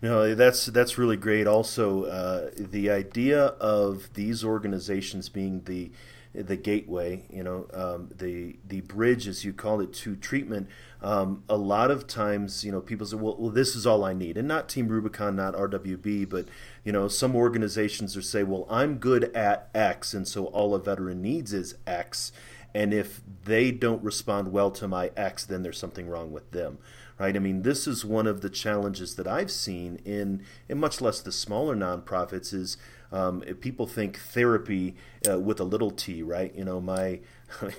[0.00, 1.46] No, that's that's really great.
[1.46, 5.92] Also, uh, the idea of these organizations being the
[6.34, 10.68] the gateway, you know, um, the the bridge, as you call it, to treatment.
[11.02, 14.12] Um, a lot of times, you know, people say, well, well, this is all I
[14.12, 14.36] need.
[14.38, 16.46] And not Team Rubicon, not RWB, but,
[16.84, 20.78] you know, some organizations are say, well, I'm good at X, and so all a
[20.78, 22.32] veteran needs is X.
[22.74, 26.78] And if they don't respond well to my X, then there's something wrong with them
[27.18, 27.36] right?
[27.36, 31.20] I mean, this is one of the challenges that I've seen in, in much less
[31.20, 32.76] the smaller nonprofits is
[33.12, 34.96] um, people think therapy
[35.28, 36.54] uh, with a little t, right?
[36.54, 37.20] You know, my.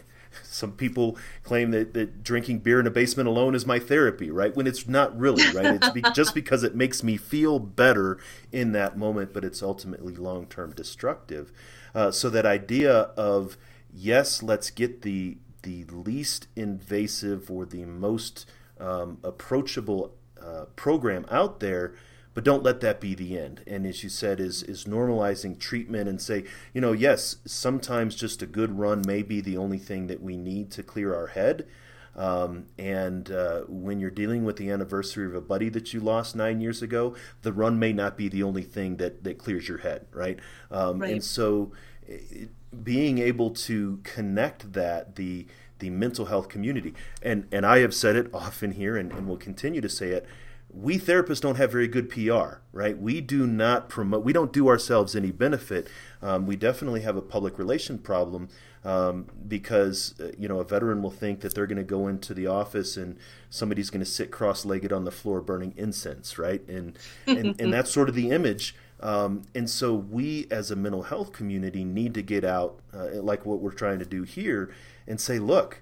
[0.41, 4.55] some people claim that, that drinking beer in a basement alone is my therapy, right?
[4.55, 5.75] When it's not really, right?
[5.75, 8.17] It's be- just because it makes me feel better
[8.51, 11.51] in that moment, but it's ultimately long term destructive.
[11.93, 13.57] Uh, so that idea of
[13.93, 18.45] yes, let's get the the least invasive or the most
[18.79, 21.93] um, approachable uh, program out there
[22.33, 23.61] but don't let that be the end.
[23.67, 28.41] And as you said is is normalizing treatment and say you know yes sometimes just
[28.41, 31.67] a good run may be the only thing that we need to clear our head.
[32.15, 36.35] Um, and uh, when you're dealing with the anniversary of a buddy that you lost
[36.35, 39.79] nine years ago the run may not be the only thing that that clears your
[39.79, 41.13] head right, um, right.
[41.13, 41.71] and so
[42.07, 42.51] it,
[42.83, 45.47] being able to connect that the
[45.79, 49.37] the mental health community and and I have said it often here and, and will
[49.37, 50.27] continue to say it
[50.73, 52.97] we therapists don't have very good PR, right?
[52.97, 55.87] We do not promote, we don't do ourselves any benefit.
[56.21, 58.49] Um, we definitely have a public relation problem
[58.83, 62.33] um, because, uh, you know, a veteran will think that they're going to go into
[62.33, 63.17] the office and
[63.49, 66.67] somebody's going to sit cross legged on the floor burning incense, right?
[66.67, 66.97] And,
[67.27, 68.75] and, and that's sort of the image.
[68.99, 73.45] Um, and so we as a mental health community need to get out, uh, like
[73.45, 74.73] what we're trying to do here,
[75.05, 75.81] and say, look,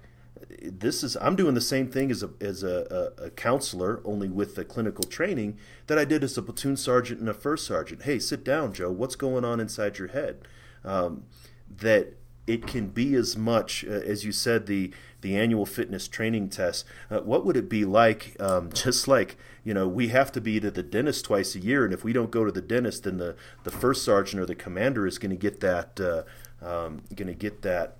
[0.62, 4.28] this is I'm doing the same thing as a as a, a, a, counselor, only
[4.28, 8.02] with the clinical training that I did as a platoon sergeant and a first sergeant.
[8.02, 8.90] Hey, sit down, Joe.
[8.90, 10.46] What's going on inside your head?
[10.84, 11.24] Um,
[11.68, 12.14] that
[12.46, 16.84] it can be as much uh, as you said the the annual fitness training test.
[17.10, 18.36] Uh, what would it be like?
[18.40, 21.84] Um, just like you know, we have to be to the dentist twice a year,
[21.84, 24.54] and if we don't go to the dentist, then the the first sergeant or the
[24.54, 26.22] commander is going to get that uh,
[26.64, 27.96] um, going to get that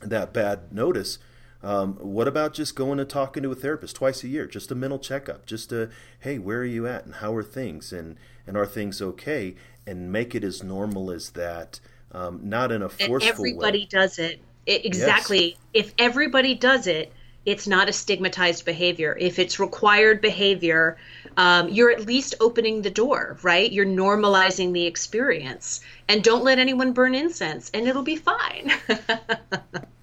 [0.00, 1.18] that bad notice
[1.62, 4.74] Um, what about just going and talking to a therapist twice a year, just a
[4.76, 5.90] mental checkup, just a
[6.20, 9.56] hey, where are you at and how are things and and are things okay,
[9.86, 11.80] and make it as normal as that,
[12.12, 13.88] um, not in a forceful everybody way.
[13.90, 14.40] does it.
[14.66, 15.56] it exactly.
[15.74, 15.86] Yes.
[15.86, 17.12] If everybody does it,
[17.44, 19.16] it's not a stigmatized behavior.
[19.18, 20.98] If it's required behavior,
[21.38, 23.72] um, you're at least opening the door, right?
[23.72, 25.80] You're normalizing the experience.
[26.08, 28.70] And don't let anyone burn incense, and it'll be fine.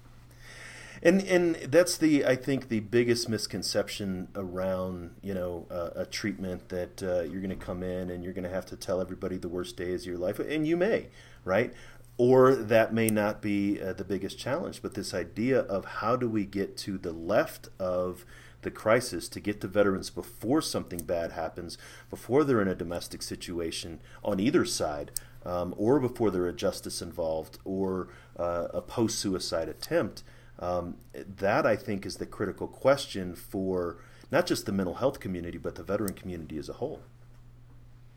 [1.06, 6.68] and and that's the I think the biggest misconception around you know uh, a treatment
[6.70, 9.36] that uh, you're going to come in and you're going to have to tell everybody
[9.36, 11.06] the worst days of your life, and you may,
[11.44, 11.72] right?
[12.18, 16.28] Or that may not be uh, the biggest challenge, but this idea of how do
[16.28, 18.24] we get to the left of
[18.62, 21.78] the crisis to get to veterans before something bad happens,
[22.10, 25.12] before they're in a domestic situation on either side,
[25.44, 30.24] um, or before there are justice involved, or uh, a post suicide attempt
[30.58, 33.98] um, that I think is the critical question for
[34.30, 37.00] not just the mental health community, but the veteran community as a whole.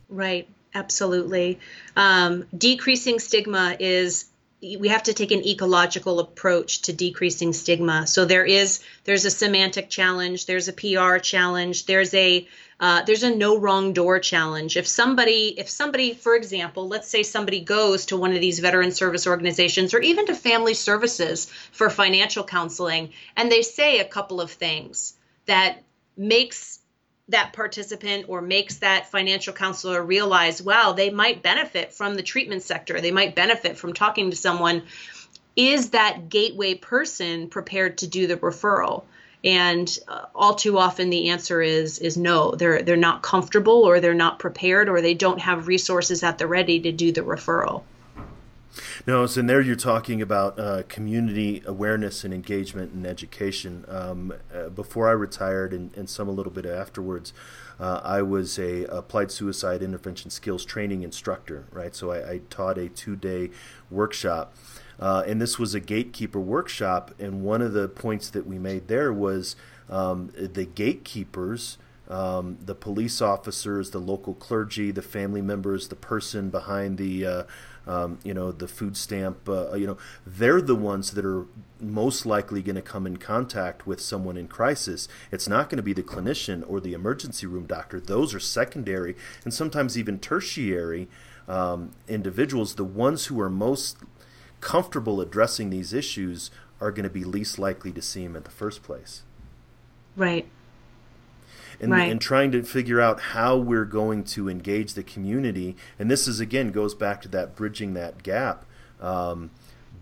[0.10, 1.60] Right, absolutely.
[1.96, 4.26] Um, decreasing stigma is
[4.62, 8.08] we have to take an ecological approach to decreasing stigma.
[8.08, 12.48] So there is there's a semantic challenge, there's a PR challenge, there's a
[12.80, 14.78] uh, there's a no wrong door challenge.
[14.78, 18.92] If somebody, if somebody, for example, let's say somebody goes to one of these veteran
[18.92, 24.40] service organizations or even to family services for financial counseling, and they say a couple
[24.40, 25.16] of things
[25.46, 25.84] that
[26.16, 26.80] makes
[27.30, 32.64] that participant or makes that financial counselor realize, wow, they might benefit from the treatment
[32.64, 33.00] sector.
[33.02, 34.84] They might benefit from talking to someone.
[35.56, 39.04] Is that gateway person prepared to do the referral?
[39.44, 44.00] And uh, all too often the answer is is no they're they're not comfortable or
[44.00, 47.84] they're not prepared or they don't have resources at the ready to do the referral
[49.08, 53.86] no, so there you're talking about uh, community awareness and engagement and education.
[53.88, 57.34] Um, uh, before I retired, and, and, some a little bit afterwards,
[57.80, 61.66] uh, I was a applied suicide intervention skills training instructor.
[61.72, 63.50] Right, so I, I taught a two day
[63.90, 64.54] workshop
[65.00, 67.14] uh, and this was a gatekeeper workshop.
[67.20, 69.56] And one of the points that we made there was
[69.90, 71.78] um, the gatekeepers.
[72.10, 77.44] Um, the police officers, the local clergy, the family members, the person behind the, uh,
[77.86, 79.96] um, you know, the food stamp, uh, you know,
[80.26, 81.46] they're the ones that are
[81.80, 85.08] most likely going to come in contact with someone in crisis.
[85.32, 88.00] It's not going to be the clinician or the emergency room doctor.
[88.00, 91.08] Those are secondary and sometimes even tertiary
[91.48, 92.74] um, individuals.
[92.74, 93.98] The ones who are most
[94.62, 96.52] comfortable addressing these issues
[96.82, 99.24] are going to be least likely to see him in the first place.
[100.16, 100.48] Right.
[101.82, 102.12] And, right.
[102.12, 105.78] and trying to figure out how we're going to engage the community.
[105.98, 108.66] And this is, again, goes back to that bridging that gap.
[109.00, 109.52] Um,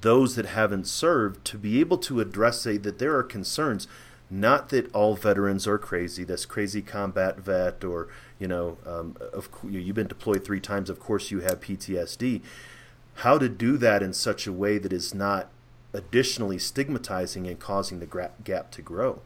[0.01, 3.87] those that haven't served to be able to address say that there are concerns
[4.29, 8.07] not that all veterans are crazy this crazy combat vet or
[8.39, 12.41] you know um, of you've been deployed three times of course you have ptsd
[13.17, 15.49] how to do that in such a way that is not
[15.91, 19.21] additionally stigmatizing and causing the gap to grow.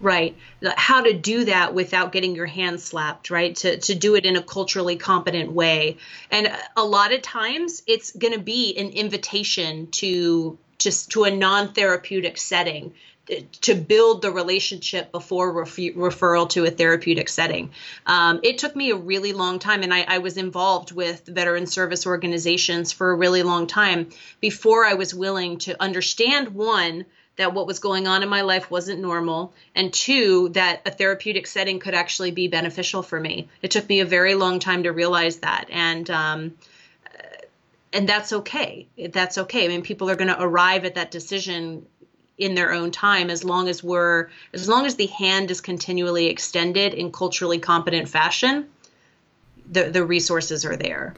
[0.00, 0.36] Right.
[0.76, 3.54] How to do that without getting your hand slapped right?
[3.56, 5.98] To, to do it in a culturally competent way.
[6.30, 11.30] And a lot of times it's going to be an invitation to just to a
[11.30, 12.94] non-therapeutic setting
[13.60, 17.70] to build the relationship before refer- referral to a therapeutic setting.
[18.06, 21.66] Um, it took me a really long time, and I, I, was involved with veteran
[21.66, 24.10] service organizations for a really long time
[24.40, 27.04] before I was willing to understand one,
[27.36, 31.46] that what was going on in my life wasn't normal, and two, that a therapeutic
[31.46, 33.48] setting could actually be beneficial for me.
[33.62, 35.66] It took me a very long time to realize that.
[35.70, 36.54] And, um,
[37.92, 38.86] and that's okay.
[39.10, 39.64] That's okay.
[39.64, 41.86] I mean, people are going to arrive at that decision
[42.40, 46.26] in their own time as long as we're as long as the hand is continually
[46.26, 48.66] extended in culturally competent fashion
[49.70, 51.14] the the resources are there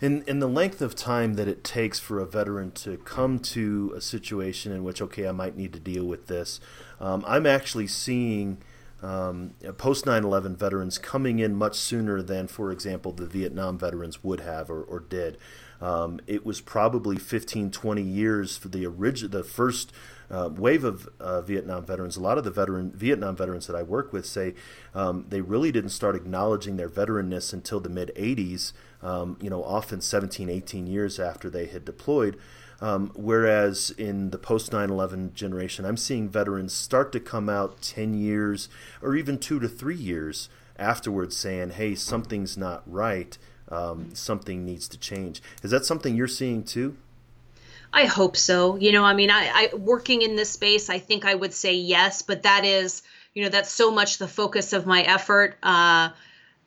[0.00, 3.92] in in the length of time that it takes for a veteran to come to
[3.96, 6.60] a situation in which okay I might need to deal with this
[7.00, 8.58] um, I'm actually seeing
[9.02, 14.40] um, post 9/11 veterans coming in much sooner than, for example, the Vietnam veterans would
[14.40, 15.38] have or, or did.
[15.80, 19.92] Um, it was probably 15, 20 years for the original, the first
[20.30, 22.16] uh, wave of uh, Vietnam veterans.
[22.16, 24.54] A lot of the veteran Vietnam veterans that I work with say
[24.94, 28.72] um, they really didn't start acknowledging their veteranness until the mid 80s.
[29.02, 32.38] Um, you know, often 17, 18 years after they had deployed.
[32.82, 37.82] Um, whereas in the post 9 11 generation, I'm seeing veterans start to come out
[37.82, 38.68] 10 years
[39.02, 43.36] or even two to three years afterwards saying, hey, something's not right
[43.70, 45.42] um, something needs to change.
[45.62, 46.96] Is that something you're seeing too?
[47.92, 48.76] I hope so.
[48.76, 51.74] You know, I mean, I, I working in this space, I think I would say
[51.74, 53.02] yes, but that is,
[53.34, 55.56] you know, that's so much the focus of my effort.
[55.62, 56.10] Uh,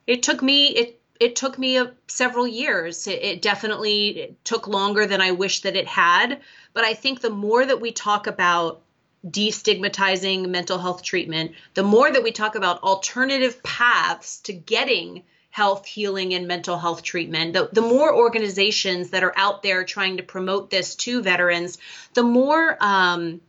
[0.06, 3.08] it took me it it took me a, several years.
[3.08, 6.42] It, it definitely it took longer than I wish that it had.
[6.74, 8.82] But I think the more that we talk about
[9.26, 15.24] destigmatizing mental health treatment, the more that we talk about alternative paths to getting
[15.54, 20.18] health, healing, and mental health treatment, the, the more organizations that are out there trying
[20.18, 21.78] to promote this to veterans,
[22.16, 23.40] the more um,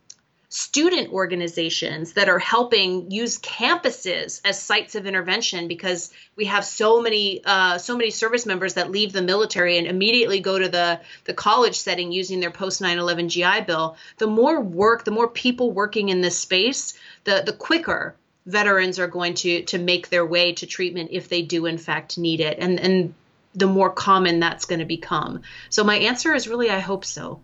[0.49, 7.01] student organizations that are helping use campuses as sites of intervention because we have so
[7.01, 11.01] many uh, so many service members that leave the military and immediately go to the
[11.23, 13.97] the college setting using their post 9/11 GI Bill.
[14.17, 16.93] The more work, the more people working in this space,
[17.23, 18.15] the the quicker
[18.45, 22.17] veterans are going to to make their way to treatment if they do in fact
[22.17, 23.13] need it, and and
[23.53, 25.41] the more common that's going to become.
[25.69, 27.41] So my answer is really I hope so.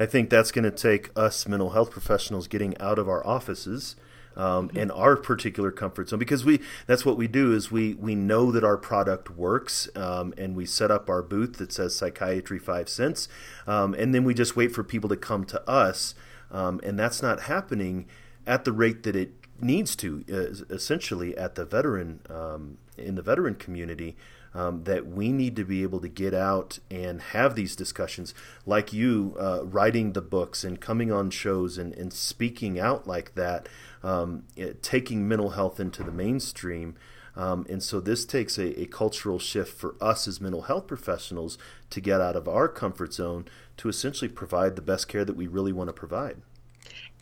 [0.00, 3.96] I think that's going to take us mental health professionals getting out of our offices
[4.36, 4.78] um, mm-hmm.
[4.78, 8.52] and our particular comfort zone because we that's what we do is we we know
[8.52, 12.88] that our product works um, and we set up our booth that says psychiatry five
[12.88, 13.28] cents
[13.66, 16.14] um, and then we just wait for people to come to us
[16.50, 18.06] um, and that's not happening
[18.46, 20.24] at the rate that it needs to
[20.70, 24.16] essentially at the veteran um, in the veteran community
[24.54, 28.34] um, that we need to be able to get out and have these discussions,
[28.66, 33.34] like you uh, writing the books and coming on shows and, and speaking out like
[33.34, 33.68] that,
[34.02, 36.96] um, it, taking mental health into the mainstream.
[37.36, 41.56] Um, and so this takes a, a, cultural shift for us as mental health professionals
[41.90, 43.44] to get out of our comfort zone
[43.76, 46.38] to essentially provide the best care that we really want to provide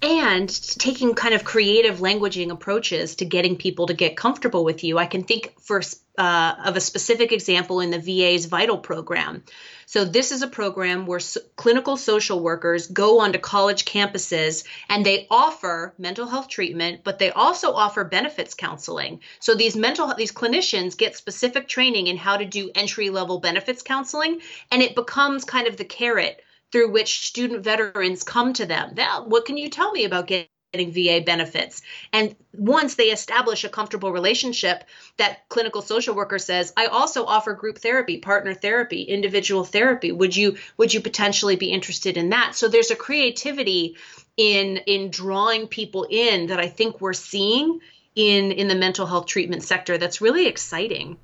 [0.03, 0.49] and
[0.79, 4.99] taking kind of creative languaging approaches to getting people to get comfortable with you.
[4.99, 5.81] I can think for
[6.19, 9.43] uh, of a specific example in the VA's Vital program.
[9.87, 15.05] So this is a program where so- clinical social workers go onto college campuses and
[15.05, 19.21] they offer mental health treatment, but they also offer benefits counseling.
[19.41, 23.83] So these mental these clinicians get specific training in how to do entry level benefits
[23.83, 24.41] counseling,
[24.71, 26.43] and it becomes kind of the carrot
[26.73, 28.93] through which student veterans come to them.
[28.97, 30.29] Now, what can you tell me about
[30.77, 31.83] getting VA benefits.
[32.13, 34.85] And once they establish a comfortable relationship,
[35.17, 40.13] that clinical social worker says, "I also offer group therapy, partner therapy, individual therapy.
[40.13, 43.97] Would you would you potentially be interested in that?" So there's a creativity
[44.37, 47.81] in in drawing people in that I think we're seeing
[48.15, 51.17] in in the mental health treatment sector that's really exciting.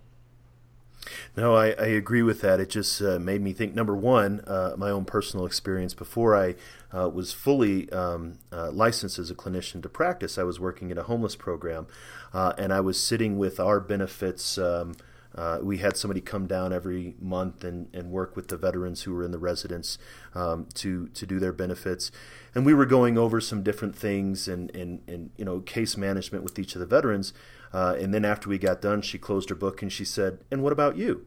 [1.37, 2.61] No, I, I agree with that.
[2.61, 3.75] It just uh, made me think.
[3.75, 6.55] Number one, uh, my own personal experience before I
[6.93, 10.99] uh, was fully um, uh, licensed as a clinician to practice, I was working in
[10.99, 11.87] a homeless program,
[12.33, 14.59] uh, and I was sitting with our benefits.
[14.59, 14.95] Um,
[15.35, 19.15] uh, we had somebody come down every month and, and work with the veterans who
[19.15, 19.97] were in the residence
[20.35, 22.11] um, to to do their benefits,
[22.55, 26.45] and we were going over some different things and, and, and you know case management
[26.45, 27.33] with each of the veterans.
[27.73, 30.63] Uh, and then after we got done, she closed her book and she said, "And
[30.63, 31.27] what about you?"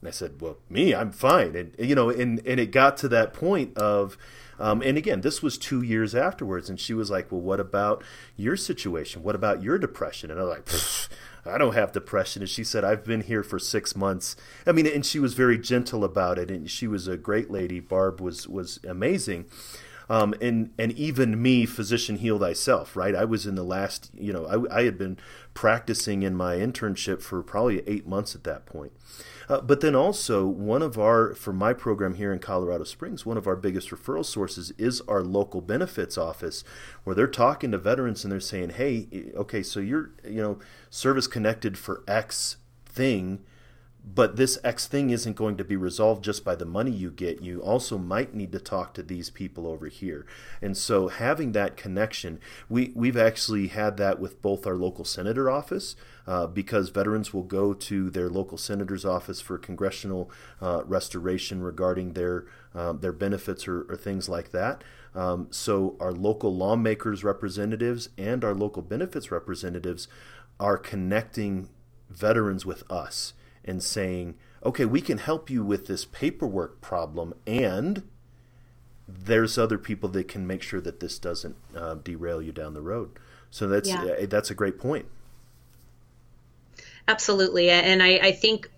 [0.00, 3.08] And I said, "Well, me, I'm fine." And you know, and and it got to
[3.08, 4.18] that point of,
[4.58, 8.02] um, and again, this was two years afterwards, and she was like, "Well, what about
[8.36, 9.22] your situation?
[9.22, 10.68] What about your depression?" And I was like.
[11.44, 12.42] I don't have depression.
[12.42, 14.36] And she said, I've been here for six months.
[14.64, 16.52] I mean, and she was very gentle about it.
[16.52, 17.80] And she was a great lady.
[17.80, 19.46] Barb was, was amazing.
[20.12, 22.94] Um, and and even me, physician, heal thyself.
[22.94, 23.14] Right?
[23.14, 24.10] I was in the last.
[24.12, 25.16] You know, I, I had been
[25.54, 28.92] practicing in my internship for probably eight months at that point.
[29.48, 33.36] Uh, but then also, one of our, for my program here in Colorado Springs, one
[33.36, 36.62] of our biggest referral sources is our local benefits office,
[37.04, 40.58] where they're talking to veterans and they're saying, hey, okay, so you're, you know,
[40.90, 42.56] service connected for X
[42.86, 43.40] thing
[44.04, 47.40] but this X thing isn't going to be resolved just by the money you get.
[47.40, 50.26] You also might need to talk to these people over here.
[50.60, 55.48] And so having that connection, we, we've actually had that with both our local senator
[55.48, 55.94] office,
[56.26, 60.30] uh, because veterans will go to their local senator's office for congressional
[60.60, 62.44] uh, restoration regarding their,
[62.74, 64.82] uh, their benefits or, or, things like that.
[65.14, 70.08] Um, so our local lawmakers representatives and our local benefits representatives
[70.58, 71.68] are connecting
[72.10, 73.34] veterans with us
[73.64, 78.08] and saying, okay, we can help you with this paperwork problem, and
[79.08, 82.82] there's other people that can make sure that this doesn't uh, derail you down the
[82.82, 83.10] road.
[83.50, 84.02] So that's yeah.
[84.02, 85.06] uh, that's a great point.
[87.08, 88.70] Absolutely, and I, I think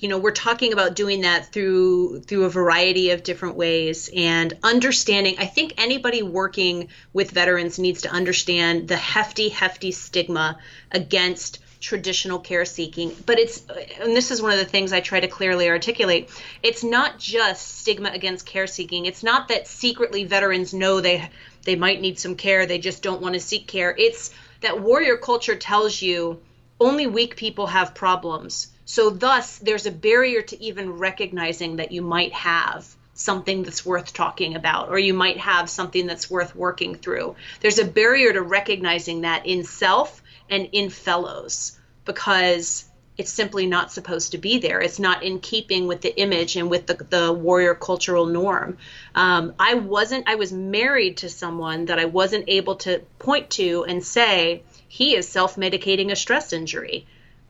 [0.00, 4.52] you know we're talking about doing that through through a variety of different ways and
[4.62, 10.58] understanding i think anybody working with veterans needs to understand the hefty hefty stigma
[10.90, 13.62] against traditional care seeking but it's
[14.00, 16.30] and this is one of the things i try to clearly articulate
[16.62, 19.04] it's not just stigma against care seeking.
[19.04, 21.28] It's not that secretly veterans know they
[21.64, 23.94] they might need some care they just don't want to seek care.
[23.98, 24.30] It's
[24.62, 26.40] that warrior culture tells you
[26.80, 28.68] only weak people have problems.
[28.86, 34.14] So thus there's a barrier to even recognizing that you might have something that's worth
[34.14, 37.36] talking about or you might have something that's worth working through.
[37.60, 42.84] There's a barrier to recognizing that in self and in fellows because
[43.16, 44.80] it's simply not supposed to be there.
[44.80, 48.78] It's not in keeping with the image and with the, the warrior cultural norm.
[49.14, 53.84] Um, I wasn't, I was married to someone that I wasn't able to point to
[53.84, 57.06] and say, he is self medicating a stress injury.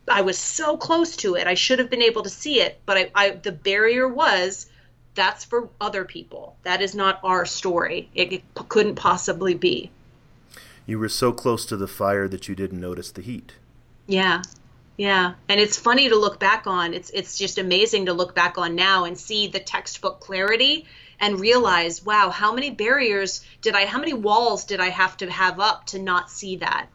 [0.06, 1.46] I was so close to it.
[1.46, 4.66] I should have been able to see it, but I, I the barrier was
[5.14, 6.56] that's for other people.
[6.64, 8.10] That is not our story.
[8.14, 9.90] It, it couldn't possibly be.
[10.86, 13.54] You were so close to the fire that you didn't notice the heat.
[14.06, 14.42] Yeah.
[14.96, 15.34] Yeah.
[15.48, 16.94] And it's funny to look back on.
[16.94, 20.86] It's it's just amazing to look back on now and see the textbook clarity
[21.18, 25.30] and realize, wow, how many barriers did I how many walls did I have to
[25.30, 26.88] have up to not see that?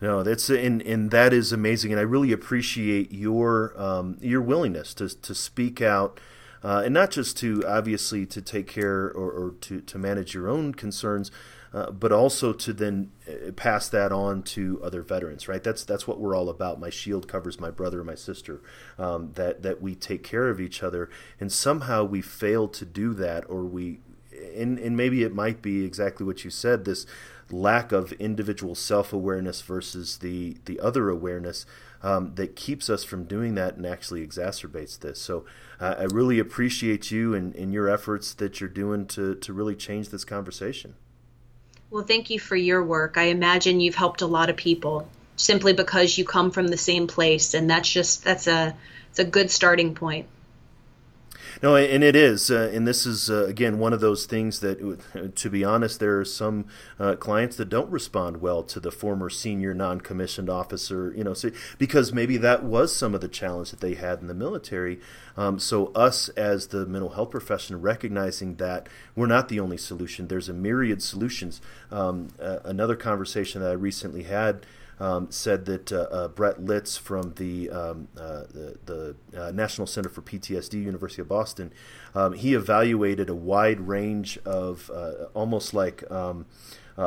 [0.00, 4.92] No, that's and and that is amazing, and I really appreciate your um, your willingness
[4.94, 6.20] to to speak out,
[6.62, 10.48] uh, and not just to obviously to take care or, or to to manage your
[10.48, 11.30] own concerns,
[11.76, 15.46] uh, but also to then uh, pass that on to other veterans.
[15.46, 15.62] Right?
[15.62, 16.80] That's that's what we're all about.
[16.80, 18.62] My shield covers my brother and my sister.
[18.98, 23.12] Um, that that we take care of each other, and somehow we fail to do
[23.14, 24.00] that, or we,
[24.56, 26.86] and and maybe it might be exactly what you said.
[26.86, 27.04] This
[27.50, 31.66] lack of individual self awareness versus the the other awareness
[32.02, 35.20] um, that keeps us from doing that and actually exacerbates this.
[35.20, 35.44] So
[35.78, 39.76] uh, I really appreciate you and, and your efforts that you're doing to to really
[39.76, 40.94] change this conversation.
[41.90, 43.16] Well, thank you for your work.
[43.16, 47.06] I imagine you've helped a lot of people simply because you come from the same
[47.06, 48.76] place, and that's just that's a
[49.10, 50.26] it's a good starting point.
[51.62, 54.82] No, and it is, uh, and this is uh, again one of those things that,
[55.14, 56.66] uh, to be honest, there are some
[57.00, 61.12] uh, clients that don't respond well to the former senior non-commissioned officer.
[61.16, 64.26] You know, so, because maybe that was some of the challenge that they had in
[64.26, 65.00] the military.
[65.36, 70.28] Um, so us as the mental health profession recognizing that we're not the only solution.
[70.28, 71.60] There's a myriad solutions.
[71.90, 74.66] Um, uh, another conversation that I recently had
[74.98, 79.86] um, said that uh, uh, Brett Litz from the um, uh, the, the uh, National
[79.86, 81.72] Center for PTSD, University of Boston,
[82.14, 86.08] um, he evaluated a wide range of uh, almost like.
[86.10, 86.46] Um,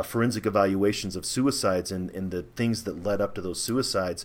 [0.03, 4.23] forensic evaluations of suicides and, and the things that led up to those suicides,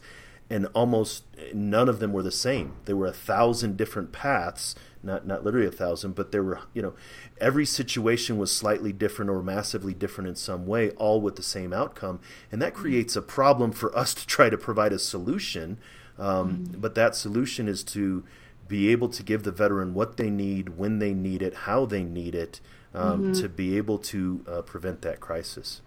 [0.50, 2.74] and almost none of them were the same.
[2.84, 4.74] There were a thousand different paths,
[5.04, 6.94] not not literally a thousand, but there were you know
[7.40, 11.72] every situation was slightly different or massively different in some way, all with the same
[11.72, 15.78] outcome, and that creates a problem for us to try to provide a solution.
[16.18, 16.80] Um, mm-hmm.
[16.80, 18.24] But that solution is to
[18.68, 22.02] be able to give the veteran what they need, when they need it, how they
[22.02, 22.60] need it,
[22.94, 23.32] um, mm-hmm.
[23.42, 25.82] to be able to uh, prevent that crisis.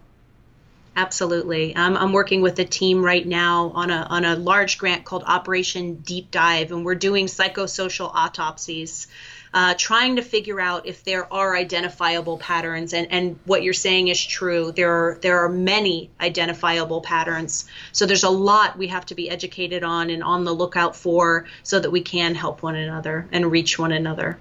[0.98, 1.76] Absolutely.
[1.76, 5.22] Um, I'm working with a team right now on a on a large grant called
[5.24, 9.06] Operation Deep Dive, and we're doing psychosocial autopsies,
[9.54, 12.92] uh, trying to figure out if there are identifiable patterns.
[12.94, 14.72] And, and what you're saying is true.
[14.72, 17.66] There are there are many identifiable patterns.
[17.92, 21.46] So there's a lot we have to be educated on and on the lookout for,
[21.62, 24.40] so that we can help one another and reach one another.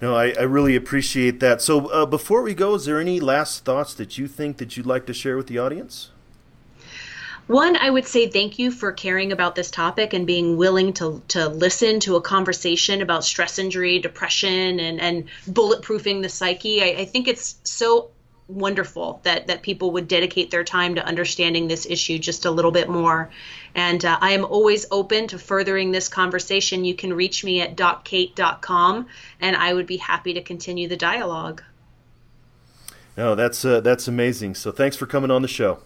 [0.00, 1.60] No, I, I really appreciate that.
[1.60, 4.86] So, uh, before we go, is there any last thoughts that you think that you'd
[4.86, 6.10] like to share with the audience?
[7.48, 11.22] One, I would say thank you for caring about this topic and being willing to
[11.28, 16.82] to listen to a conversation about stress injury, depression, and and bulletproofing the psyche.
[16.82, 18.10] I, I think it's so
[18.48, 22.70] wonderful that that people would dedicate their time to understanding this issue just a little
[22.70, 23.30] bit more.
[23.74, 26.84] And uh, I am always open to furthering this conversation.
[26.84, 29.06] You can reach me at dockate.com,
[29.40, 31.62] and I would be happy to continue the dialogue.
[33.16, 34.54] No, that's uh, that's amazing.
[34.54, 35.80] So thanks for coming on the show.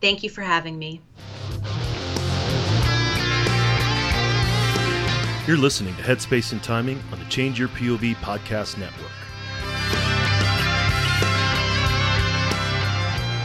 [0.00, 1.00] Thank you for having me.
[5.46, 9.23] You're listening to Headspace and Timing on the Change Your POV podcast network.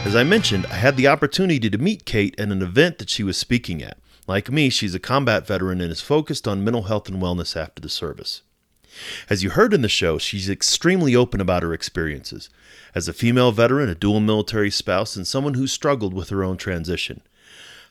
[0.02, 3.22] As I mentioned, I had the opportunity to meet Kate at an event that she
[3.22, 3.98] was speaking at.
[4.26, 7.82] Like me, she's a combat veteran and is focused on mental health and wellness after
[7.82, 8.42] the service.
[9.28, 12.48] As you heard in the show, she's extremely open about her experiences
[12.94, 16.56] as a female veteran, a dual military spouse, and someone who struggled with her own
[16.56, 17.22] transition.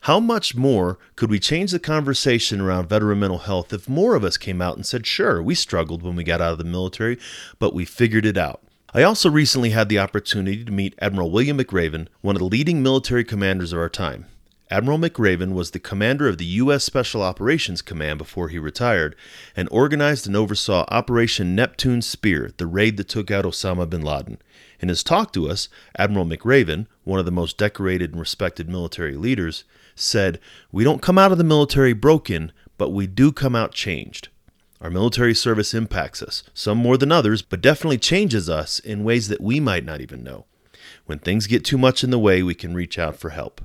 [0.02, 4.24] How much more could we change the conversation around veteran mental health if more of
[4.24, 7.18] us came out and said, sure, we struggled when we got out of the military,
[7.58, 8.62] but we figured it out?
[8.92, 12.82] I also recently had the opportunity to meet Admiral William McRaven, one of the leading
[12.82, 14.26] military commanders of our time.
[14.68, 16.82] Admiral McRaven was the commander of the U.S.
[16.82, 19.14] Special Operations Command before he retired
[19.54, 24.38] and organized and oversaw Operation Neptune Spear, the raid that took out Osama bin Laden.
[24.80, 29.16] In his talk to us, Admiral McRaven, one of the most decorated and respected military
[29.16, 29.62] leaders,
[29.94, 30.40] said,
[30.72, 34.30] We don't come out of the military broken, but we do come out changed.
[34.80, 39.28] Our military service impacts us, some more than others, but definitely changes us in ways
[39.28, 40.46] that we might not even know.
[41.04, 43.60] When things get too much in the way, we can reach out for help.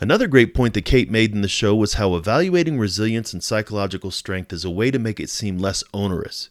[0.00, 4.10] Another great point that Kate made in the show was how evaluating resilience and psychological
[4.10, 6.48] strength is a way to make it seem less onerous.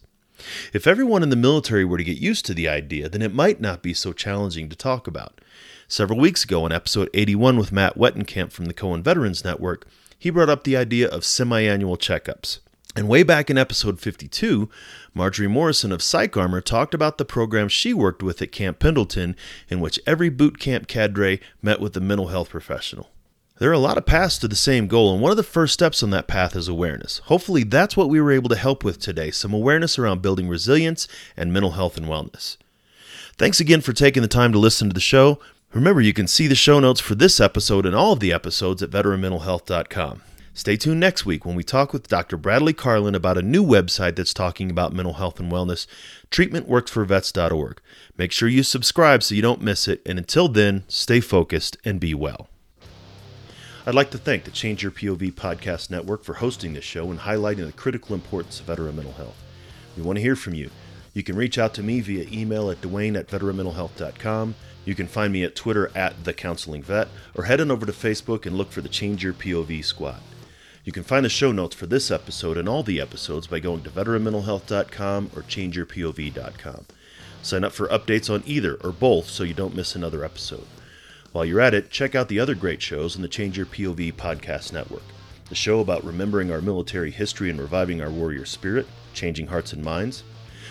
[0.72, 3.60] If everyone in the military were to get used to the idea, then it might
[3.60, 5.40] not be so challenging to talk about.
[5.88, 9.86] Several weeks ago, in episode 81 with Matt Wettenkamp from the Cohen Veterans Network,
[10.18, 12.58] he brought up the idea of semi annual checkups.
[12.94, 14.68] And way back in episode 52,
[15.14, 19.34] Marjorie Morrison of Psych Armor talked about the program she worked with at Camp Pendleton,
[19.70, 23.08] in which every boot camp cadre met with a mental health professional.
[23.58, 25.72] There are a lot of paths to the same goal, and one of the first
[25.72, 27.18] steps on that path is awareness.
[27.26, 31.08] Hopefully, that's what we were able to help with today some awareness around building resilience
[31.34, 32.58] and mental health and wellness.
[33.38, 35.38] Thanks again for taking the time to listen to the show.
[35.72, 38.82] Remember, you can see the show notes for this episode and all of the episodes
[38.82, 40.22] at veteranmentalhealth.com.
[40.54, 42.36] Stay tuned next week when we talk with Dr.
[42.36, 45.86] Bradley Karlin about a new website that's talking about mental health and wellness,
[46.30, 47.80] treatmentworksforvets.org.
[48.18, 51.98] Make sure you subscribe so you don't miss it, and until then, stay focused and
[51.98, 52.50] be well.
[53.86, 57.20] I'd like to thank the Change Your POV Podcast Network for hosting this show and
[57.20, 59.42] highlighting the critical importance of veteran mental health.
[59.96, 60.68] We want to hear from you.
[61.14, 64.54] You can reach out to me via email at duane at veteranmentalhealth.com.
[64.84, 67.92] You can find me at Twitter at The Counseling Vet, or head on over to
[67.92, 70.20] Facebook and look for the Change Your POV Squad.
[70.84, 73.84] You can find the show notes for this episode and all the episodes by going
[73.84, 76.86] to veteranmentalhealth.com or changeyourpov.com.
[77.40, 80.66] Sign up for updates on either or both so you don't miss another episode.
[81.30, 84.14] While you're at it, check out the other great shows in the Change Your POV
[84.14, 85.04] podcast network.
[85.48, 89.84] The show about remembering our military history and reviving our warrior spirit, changing hearts and
[89.84, 90.24] minds.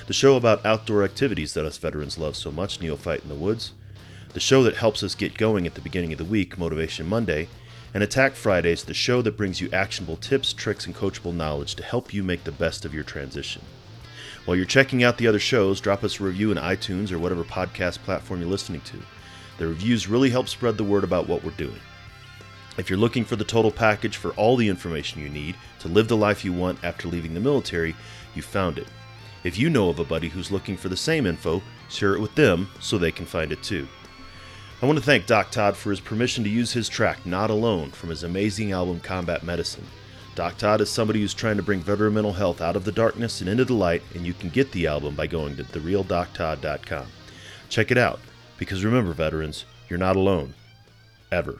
[0.08, 3.72] The show about outdoor activities that us veterans love so much, Neophyte in the Woods.
[4.34, 7.48] The show that helps us get going at the beginning of the week, Motivation Monday
[7.94, 11.84] and Attack Fridays, the show that brings you actionable tips, tricks, and coachable knowledge to
[11.84, 13.62] help you make the best of your transition.
[14.46, 17.44] While you're checking out the other shows, drop us a review in iTunes or whatever
[17.44, 18.98] podcast platform you're listening to.
[19.58, 21.80] The reviews really help spread the word about what we're doing.
[22.78, 26.08] If you're looking for the total package for all the information you need to live
[26.08, 27.96] the life you want after leaving the military,
[28.34, 28.88] you found it.
[29.44, 32.34] If you know of a buddy who's looking for the same info, share it with
[32.36, 33.88] them so they can find it too.
[34.82, 37.92] I want to thank Doc Todd for his permission to use his track Not Alone
[37.92, 39.86] from his amazing album Combat Medicine.
[40.34, 43.42] Doc Todd is somebody who's trying to bring veteran mental health out of the darkness
[43.42, 47.06] and into the light, and you can get the album by going to therealdoctodd.com.
[47.70, 48.20] Check it out,
[48.58, 50.56] because remember, veterans, you're not alone.
[51.32, 51.60] Ever.